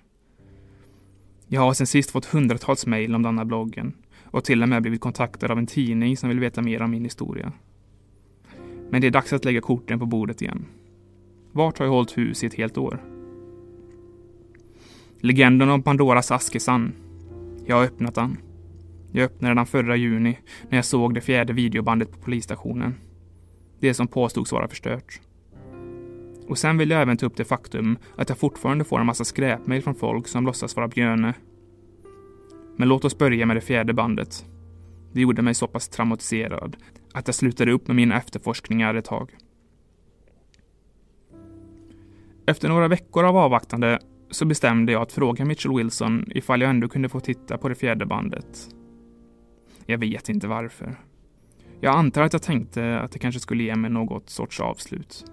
[1.47, 5.01] Jag har sen sist fått hundratals mejl om denna bloggen och till och med blivit
[5.01, 7.51] kontaktad av en tidning som vill veta mer om min historia.
[8.89, 10.65] Men det är dags att lägga korten på bordet igen.
[11.51, 13.03] Vart har jag hållit hus i ett helt år?
[15.19, 16.93] Legenden om Pandoras ask är sann.
[17.65, 18.37] Jag har öppnat den.
[19.11, 20.37] Jag öppnade den förra juni
[20.69, 22.95] när jag såg det fjärde videobandet på polisstationen.
[23.81, 25.19] Det som påstods vara förstört.
[26.47, 29.25] Och sen vill jag även ta upp det faktum att jag fortfarande får en massa
[29.25, 31.33] skräpmejl från folk som låtsas vara Björne.
[32.77, 34.45] Men låt oss börja med det fjärde bandet.
[35.13, 36.77] Det gjorde mig så pass traumatiserad
[37.13, 39.31] att jag slutade upp med mina efterforskningar ett tag.
[42.45, 46.89] Efter några veckor av avvaktande så bestämde jag att fråga Mitchell Wilson ifall jag ändå
[46.89, 48.69] kunde få titta på det fjärde bandet.
[49.85, 51.10] Jag vet inte varför.
[51.83, 55.25] Jag antar att jag tänkte att det kanske skulle ge mig något sorts avslut.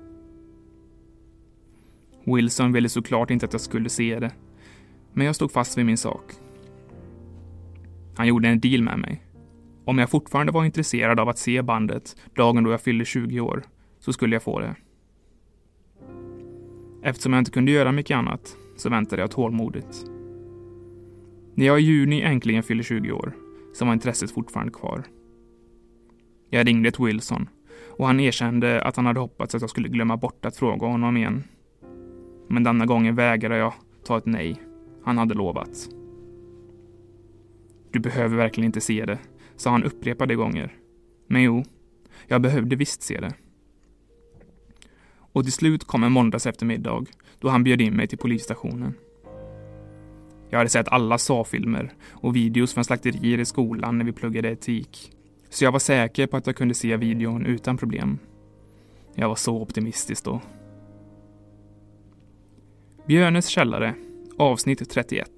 [2.24, 4.30] Wilson ville såklart inte att jag skulle se det,
[5.12, 6.32] men jag stod fast vid min sak.
[8.16, 9.22] Han gjorde en deal med mig.
[9.84, 13.62] Om jag fortfarande var intresserad av att se bandet dagen då jag fyllde 20 år,
[13.98, 14.74] så skulle jag få det.
[17.02, 20.04] Eftersom jag inte kunde göra mycket annat så väntade jag tålmodigt.
[21.54, 23.32] När jag i juni äntligen fyllde 20 år
[23.74, 25.04] så var intresset fortfarande kvar.
[26.50, 27.48] Jag ringde till Wilson
[27.98, 31.16] och han erkände att han hade hoppats att jag skulle glömma bort att fråga honom
[31.16, 31.44] igen.
[32.48, 33.72] Men denna gången vägrade jag
[34.04, 34.62] ta ett nej.
[35.04, 35.88] Han hade lovat.
[37.90, 39.18] Du behöver verkligen inte se det,
[39.56, 40.74] sa han upprepade gånger.
[41.26, 41.64] Men jo,
[42.26, 43.34] jag behövde visst se det.
[45.32, 47.04] Och till slut kom en måndags eftermiddag
[47.38, 48.94] då han bjöd in mig till polisstationen.
[50.50, 55.12] Jag hade sett alla SA-filmer och videos från slakterier i skolan när vi pluggade etik.
[55.50, 58.18] Så jag var säker på att jag kunde se videon utan problem.
[59.14, 60.40] Jag var så optimistisk då.
[63.06, 63.94] Björnes källare,
[64.38, 65.30] avsnitt 31.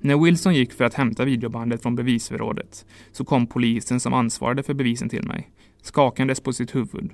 [0.00, 4.74] När Wilson gick för att hämta videobandet från bevisförrådet så kom polisen som ansvarade för
[4.74, 5.50] bevisen till mig,
[5.82, 7.12] skakandes på sitt huvud.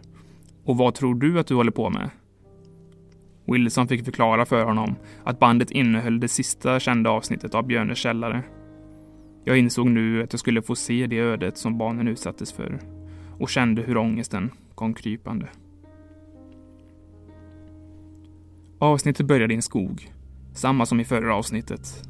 [0.65, 2.11] Och vad tror du att du håller på med?
[3.47, 4.95] Wilson fick förklara för honom
[5.25, 8.43] att bandet innehöll det sista kända avsnittet av Björnes källare.
[9.45, 12.81] Jag insåg nu att jag skulle få se det ödet som barnen utsattes för
[13.39, 15.49] och kände hur ångesten kom krypande.
[18.79, 20.13] Avsnittet började i en skog,
[20.53, 22.09] samma som i förra avsnittet.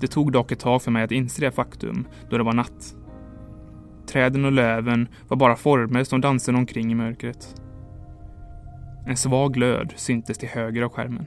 [0.00, 2.94] Det tog dock ett tag för mig att inse det faktum då det var natt.
[4.06, 7.60] Träden och löven var bara former som dansade omkring i mörkret.
[9.06, 11.26] En svag glöd syntes till höger av skärmen.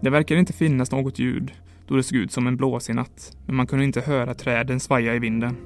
[0.00, 1.52] Det verkade inte finnas något ljud
[1.92, 5.14] då det såg ut som en blåsig natt, men man kunde inte höra träden svaja
[5.14, 5.56] i vinden.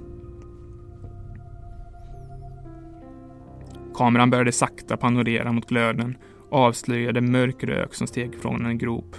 [3.95, 6.17] Kameran började sakta panorera mot glöden
[6.51, 9.17] och avslöjade mörk rök som steg från en grop.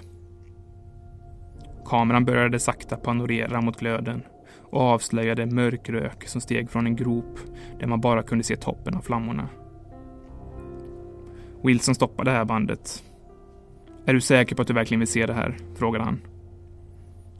[1.85, 4.21] Kameran började sakta panorera mot glöden
[4.71, 7.39] och avslöjade mörk rök som steg från en grop
[7.79, 9.49] där man bara kunde se toppen av flammorna.
[11.63, 13.03] Wilson stoppade det här bandet.
[14.05, 15.57] Är du säker på att du verkligen vill se det här?
[15.75, 16.21] frågade han.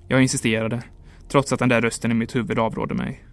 [0.08, 0.84] Jag insisterade,
[1.28, 3.26] trots att den där rösten i mitt huvud avrådde mig.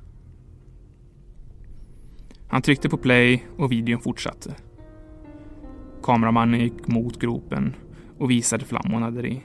[2.49, 4.55] Han tryckte på play och videon fortsatte.
[6.03, 7.75] Kameramannen gick mot gropen
[8.19, 9.43] och visade flammorna där i.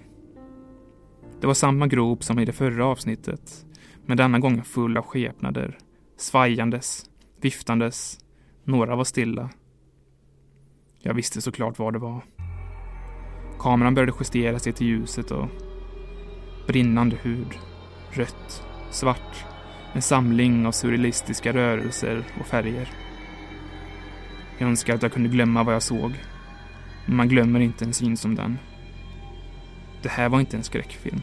[1.41, 3.65] Det var samma grop som i det förra avsnittet,
[4.05, 5.77] men denna gång full av skepnader,
[6.17, 7.05] svajandes,
[7.41, 8.19] viftandes,
[8.63, 9.49] några var stilla.
[10.99, 12.21] Jag visste såklart vad det var.
[13.59, 15.49] Kameran började justera sig till ljuset och
[16.70, 17.59] brinnande hud,
[18.11, 19.45] rött, svart,
[19.93, 22.89] en samling av surrealistiska rörelser och färger.
[24.57, 26.13] Jag önskar att jag kunde glömma vad jag såg.
[27.05, 28.57] Men man glömmer inte en syn som den.
[30.01, 31.22] Det här var inte en skräckfilm.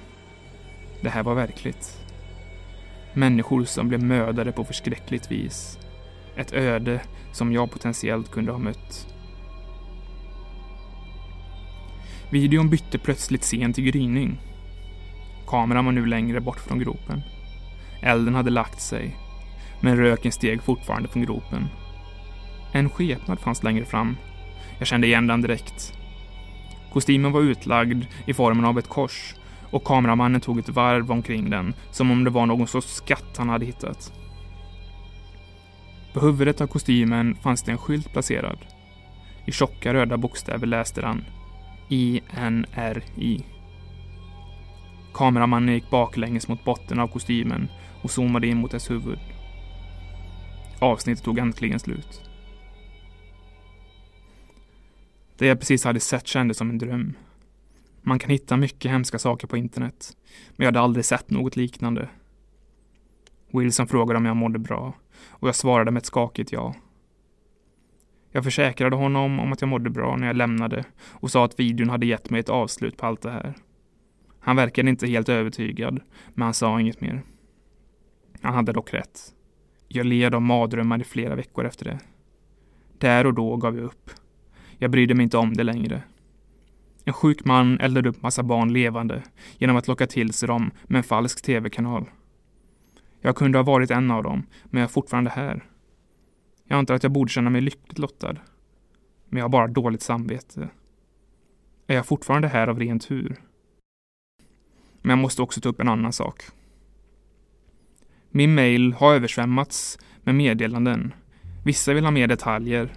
[1.02, 2.06] Det här var verkligt.
[3.14, 5.78] Människor som blev mördade på förskräckligt vis.
[6.36, 7.00] Ett öde
[7.32, 9.06] som jag potentiellt kunde ha mött.
[12.30, 14.38] Videon bytte plötsligt scen till gryning.
[15.46, 17.22] Kameran var nu längre bort från gropen.
[18.02, 19.16] Elden hade lagt sig,
[19.80, 21.68] men röken steg fortfarande från gropen.
[22.72, 24.16] En skepnad fanns längre fram.
[24.78, 25.92] Jag kände igen den direkt.
[26.92, 29.34] Kostymen var utlagd i formen av ett kors
[29.70, 33.48] och kameramannen tog ett varv omkring den som om det var någon sorts skatt han
[33.48, 34.12] hade hittat.
[36.12, 38.58] På huvudet av kostymen fanns det en skylt placerad.
[39.46, 41.24] I tjocka röda bokstäver läste den
[41.88, 43.55] INRI.
[45.16, 47.68] Kameramannen gick baklänges mot botten av kostymen
[48.02, 49.18] och zoomade in mot dess huvud.
[50.78, 52.30] Avsnittet tog äntligen slut.
[55.38, 57.12] Det jag precis hade sett kändes som en dröm.
[58.02, 60.16] Man kan hitta mycket hemska saker på internet,
[60.50, 62.08] men jag hade aldrig sett något liknande.
[63.52, 64.94] Wilson frågade om jag mådde bra
[65.28, 66.74] och jag svarade med ett skakigt ja.
[68.30, 71.90] Jag försäkrade honom om att jag mådde bra när jag lämnade och sa att videon
[71.90, 73.54] hade gett mig ett avslut på allt det här.
[74.46, 76.00] Han verkade inte helt övertygad,
[76.34, 77.22] men han sa inget mer.
[78.40, 79.20] Han hade dock rätt.
[79.88, 81.98] Jag led av mardrömmar i flera veckor efter det.
[82.98, 84.10] Där och då gav jag upp.
[84.78, 86.02] Jag brydde mig inte om det längre.
[87.04, 89.22] En sjuk man eldade upp massa barn levande
[89.58, 92.10] genom att locka till sig dem med en falsk tv-kanal.
[93.20, 95.64] Jag kunde ha varit en av dem, men jag är fortfarande här.
[96.64, 98.36] Jag antar att jag borde känna mig lyckligt lottad.
[99.28, 100.68] Men jag har bara dåligt samvete.
[101.86, 103.36] Är jag fortfarande här av ren tur?
[105.06, 106.42] Men jag måste också ta upp en annan sak.
[108.30, 111.14] Min mail har översvämmats med meddelanden.
[111.64, 112.92] Vissa vill ha mer detaljer.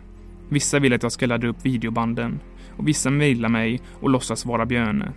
[0.49, 2.39] Vissa vill att jag ska ladda upp videobanden.
[2.77, 5.13] Och vissa mejlar mig och låtsas vara Björne.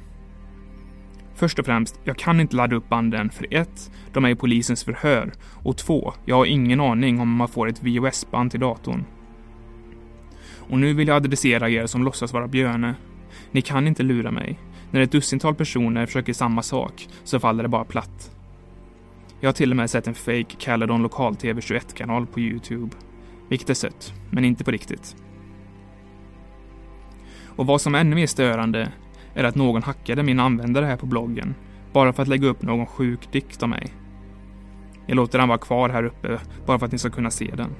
[1.34, 4.84] Först och främst, jag kan inte ladda upp banden för ett, de är i polisens
[4.84, 5.32] förhör
[5.64, 9.04] och två, jag har ingen aning om man får ett VHS-band till datorn.
[10.56, 12.94] Och nu vill jag adressera er som låtsas vara Björne.
[13.50, 14.58] Ni kan inte lura mig.
[14.92, 18.36] När ett dussintal personer försöker samma sak så faller det bara platt.
[19.40, 22.96] Jag har till och med sett en fake Caledon lokal-tv 21-kanal på Youtube.
[23.48, 25.16] Vilket är sött, men inte på riktigt.
[27.46, 28.92] Och vad som är ännu mer störande
[29.34, 31.54] är att någon hackade min användare här på bloggen
[31.92, 33.86] bara för att lägga upp någon sjuk dikt av mig.
[35.06, 37.70] Jag låter den vara kvar här uppe bara för att ni ska kunna se den.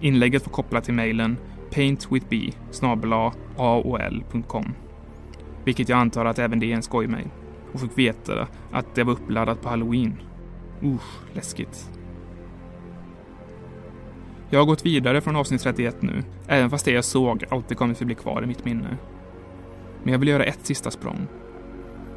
[0.00, 1.36] Inlägget får koppla till mejlen
[1.74, 2.32] paintwithb
[3.56, 4.74] aol.com
[5.64, 7.28] vilket jag antar att även det är en skojmail
[7.72, 10.14] och fick veta att det var uppladdat på halloween.
[10.82, 11.90] Usch, läskigt.
[14.50, 17.94] Jag har gått vidare från avsnitt 31 nu, även fast det jag såg alltid kommer
[17.94, 18.96] att bli kvar i mitt minne.
[20.02, 21.26] Men jag vill göra ett sista språng.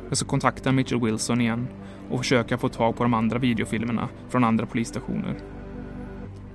[0.09, 1.67] Jag ska kontakta Mitchell Wilson igen
[2.09, 5.35] och försöka få tag på de andra videofilmerna från andra polisstationer.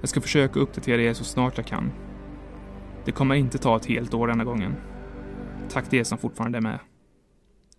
[0.01, 1.93] Jag ska försöka uppdatera er så snart jag kan.
[3.05, 4.75] Det kommer inte ta ett helt år denna gången.
[5.69, 6.79] Tack till er som fortfarande är med.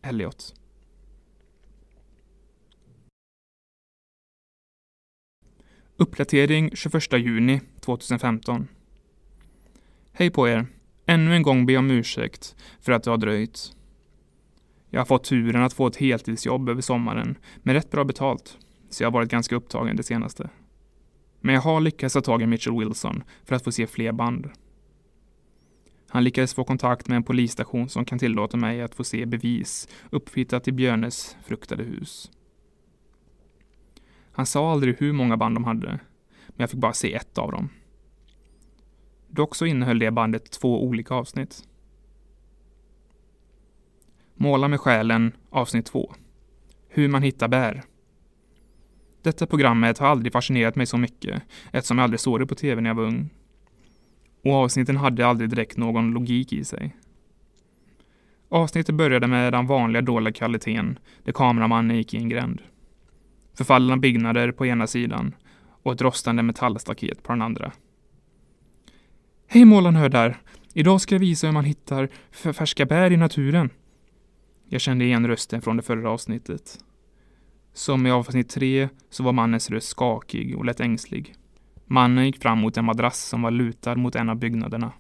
[0.02, 0.54] Elliot.
[5.98, 8.68] Uppdatering 21 juni 2015.
[10.12, 10.68] Hej på er!
[11.06, 13.72] Ännu en gång ber jag om ursäkt för att det har dröjt.
[14.90, 18.58] Jag har fått turen att få ett heltidsjobb över sommaren med rätt bra betalt,
[18.90, 20.50] så jag har varit ganska upptagen det senaste.
[21.42, 24.50] Men jag har lyckats ta tag i Mitchell Wilson för att få se fler band.
[26.10, 29.88] Han lyckades få kontakt med en polisstation som kan tillåta mig att få se bevis
[30.10, 32.32] uppfittat i Björnes fruktade hus.
[34.32, 35.88] Han sa aldrig hur många band de hade,
[36.48, 37.70] men jag fick bara se ett av dem.
[39.28, 41.64] Dock så innehöll det bandet två olika avsnitt.
[44.36, 46.14] Måla med själen, avsnitt 2.
[46.88, 47.84] Hur man hittar bär.
[49.22, 52.82] Detta programmet har aldrig fascinerat mig så mycket eftersom jag aldrig såg det på tv
[52.82, 53.30] när jag var ung.
[54.44, 56.96] Och avsnitten hade aldrig direkt någon logik i sig.
[58.50, 62.62] Avsnittet började med den vanliga dåliga kvaliteten där kameramannen gick i en gränd.
[63.54, 65.36] Förfallna byggnader på ena sidan
[65.84, 67.72] och ett rostande metallstaket på den andra.
[69.48, 70.38] Hej målarnörd där!
[70.74, 73.70] Idag ska jag visa hur man hittar färska bär i naturen.
[74.70, 76.80] Jag kände igen rösten från det förra avsnittet.
[77.74, 81.36] Som i avsnitt tre så var mannens röst skakig och lätt ängslig.
[81.92, 84.92] Mannen gick fram mot en madrass som var lutad mot en av byggnaderna.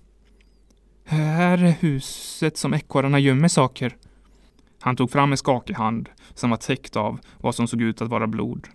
[1.06, 3.95] Här är huset som ekorrarna gömmer saker.
[4.80, 8.10] Han tog fram en skakig hand som var täckt av vad som såg ut att
[8.10, 8.68] vara blod.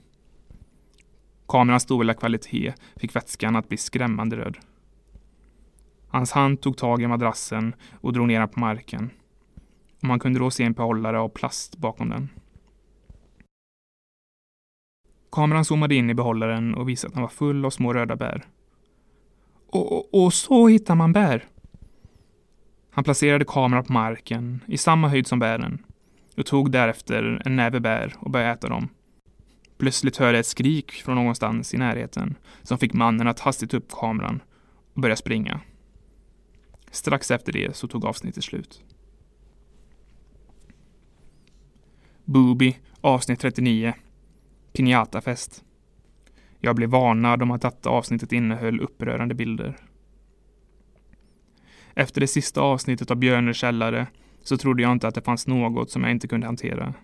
[1.49, 4.59] Kamerans dåliga kvalitet fick vätskan att bli skrämmande röd.
[6.09, 9.11] Hans hand tog tag i madrassen och drog ner den på marken.
[9.99, 12.29] Och man kunde då se en behållare av plast bakom den.
[15.35, 18.45] Kameran zoomade in i behållaren och visade att den var full av små röda bär.
[19.67, 21.45] Och, och, och så hittar man bär.
[22.91, 25.85] Han placerade kameran på marken, i samma höjd som bären,
[26.37, 28.89] och tog därefter en näve bär och började äta dem.
[29.79, 33.93] Plötsligt hörde jag ett skrik från någonstans i närheten som fick mannen att hastigt upp
[33.93, 34.43] kameran
[34.95, 35.61] och börja springa.
[36.91, 38.83] Strax efter det så tog avsnittet slut.
[42.25, 43.95] Booby, avsnitt 39.
[44.77, 45.65] Pinjatafest.
[46.61, 49.77] Jag blev varnad om att detta avsnittet innehöll upprörande bilder.
[51.95, 54.07] Efter det sista avsnittet av Björners källare
[54.43, 56.95] så trodde jag inte att det fanns något som jag inte kunde hantera.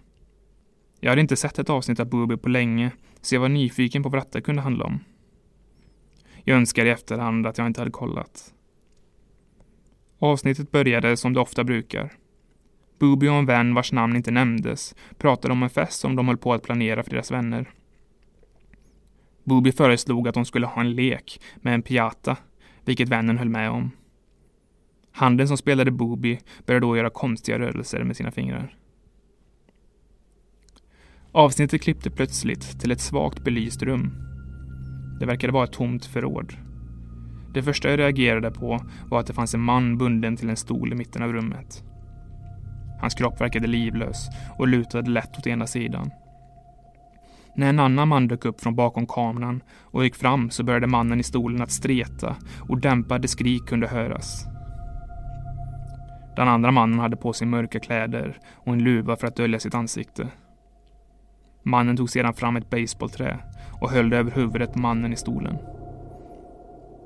[1.00, 2.90] Jag hade inte sett ett avsnitt av Booby på länge,
[3.20, 5.00] så jag var nyfiken på vad detta kunde handla om.
[6.44, 8.54] Jag önskar i efterhand att jag inte hade kollat.
[10.18, 12.12] Avsnittet började som det ofta brukar.
[13.00, 16.36] Booby och en vän vars namn inte nämndes pratade om en fest som de höll
[16.36, 17.70] på att planera för deras vänner.
[19.44, 22.36] Booby föreslog att de skulle ha en lek med en piata,
[22.84, 23.90] vilket vännen höll med om.
[25.12, 28.74] Handen som spelade Booby började då göra konstiga rörelser med sina fingrar.
[31.32, 34.10] Avsnittet klippte plötsligt till ett svagt belyst rum.
[35.20, 36.52] Det verkade vara ett tomt förråd.
[37.54, 40.92] Det första jag reagerade på var att det fanns en man bunden till en stol
[40.92, 41.84] i mitten av rummet.
[43.00, 44.28] Hans kropp verkade livlös
[44.58, 46.10] och lutade lätt åt ena sidan.
[47.54, 51.20] När en annan man dök upp från bakom kameran och gick fram så började mannen
[51.20, 52.36] i stolen att streta
[52.68, 54.46] och dämpade skrik kunde höras.
[56.36, 59.74] Den andra mannen hade på sig mörka kläder och en luva för att dölja sitt
[59.74, 60.28] ansikte.
[61.62, 63.38] Mannen tog sedan fram ett baseballträ
[63.80, 65.58] och höll det över huvudet på mannen i stolen.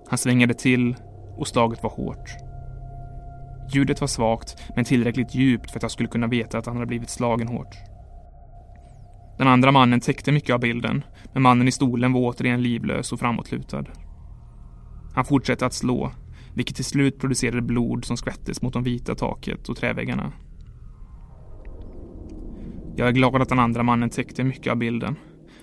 [0.09, 0.97] Han svängade till
[1.37, 2.53] och slaget var hårt.
[3.73, 6.86] Ljudet var svagt, men tillräckligt djupt för att jag skulle kunna veta att han hade
[6.86, 7.74] blivit slagen hårt.
[9.39, 13.20] Den andra mannen täckte mycket av bilden, men mannen i stolen var återigen livlös och
[13.20, 13.85] framåtlutad.
[15.15, 16.11] Han fortsatte att slå,
[16.55, 20.32] vilket till slut producerade blod som skvättes mot de vita taket och träväggarna.
[22.97, 25.16] Jag är glad att den andra mannen täckte mycket av bilden.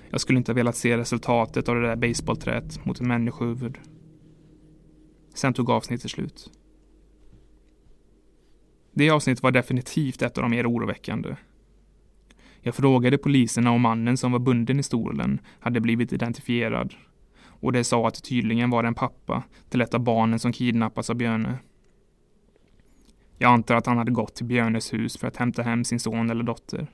[0.10, 3.78] Jag skulle inte ha velat se resultatet av det där baseballträet mot en människohuvud.
[5.36, 6.52] Sen tog avsnittet slut.
[8.94, 11.36] Det avsnittet var definitivt ett av de mer oroväckande.
[12.62, 16.94] Jag frågade poliserna om mannen som var bunden i stolen hade blivit identifierad
[17.62, 21.10] och det sa att det tydligen var en pappa till ett av barnen som kidnappats
[21.10, 21.58] av Björne.
[23.38, 26.30] Jag antar att han hade gått till Björnes hus för att hämta hem sin son
[26.30, 26.88] eller dotter.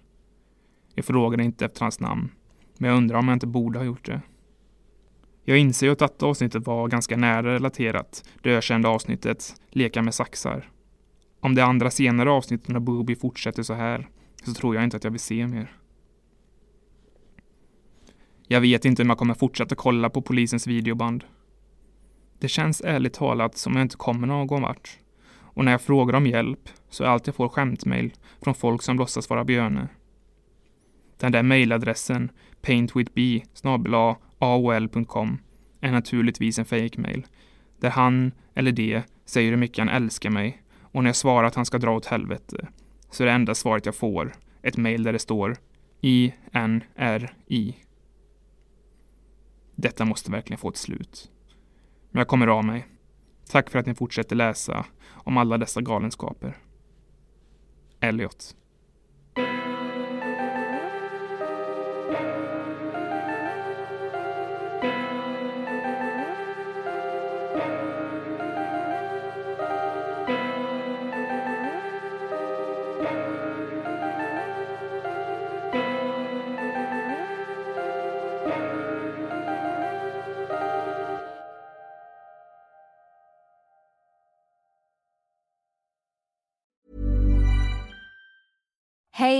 [0.93, 2.29] Jag frågade inte efter hans namn,
[2.77, 4.21] men jag undrar om jag inte borde ha gjort det.
[5.43, 10.13] Jag inser ju att detta avsnittet var ganska nära relaterat det ökända avsnittet Leka med
[10.13, 10.69] saxar.
[11.39, 14.09] Om de andra senare avsnitten av Booby fortsätter så här
[14.43, 15.77] så tror jag inte att jag vill se mer.
[18.47, 21.23] Jag vet inte om jag kommer fortsätta kolla på polisens videoband.
[22.39, 24.99] Det känns ärligt talat som jag inte kommer någon vart.
[25.39, 28.97] Och när jag frågar om hjälp så är allt jag får skämtmejl från folk som
[28.97, 29.87] låtsas vara Björne.
[31.17, 32.31] Den där mejladressen,
[32.61, 33.19] paintwithb
[34.39, 35.37] aol.com
[35.81, 37.25] är naturligtvis en fake-mail
[37.79, 40.63] där han eller de säger hur mycket han älskar mig
[40.97, 42.67] och när jag svarar att han ska dra åt helvete
[43.09, 45.57] så är det enda svaret jag får ett mejl där det står
[46.01, 47.75] I-N-R-I.
[49.75, 51.31] Detta måste verkligen få ett slut.
[52.09, 52.87] Men jag kommer av mig.
[53.49, 56.57] Tack för att ni fortsätter läsa om alla dessa galenskaper.
[57.99, 58.55] Elliot.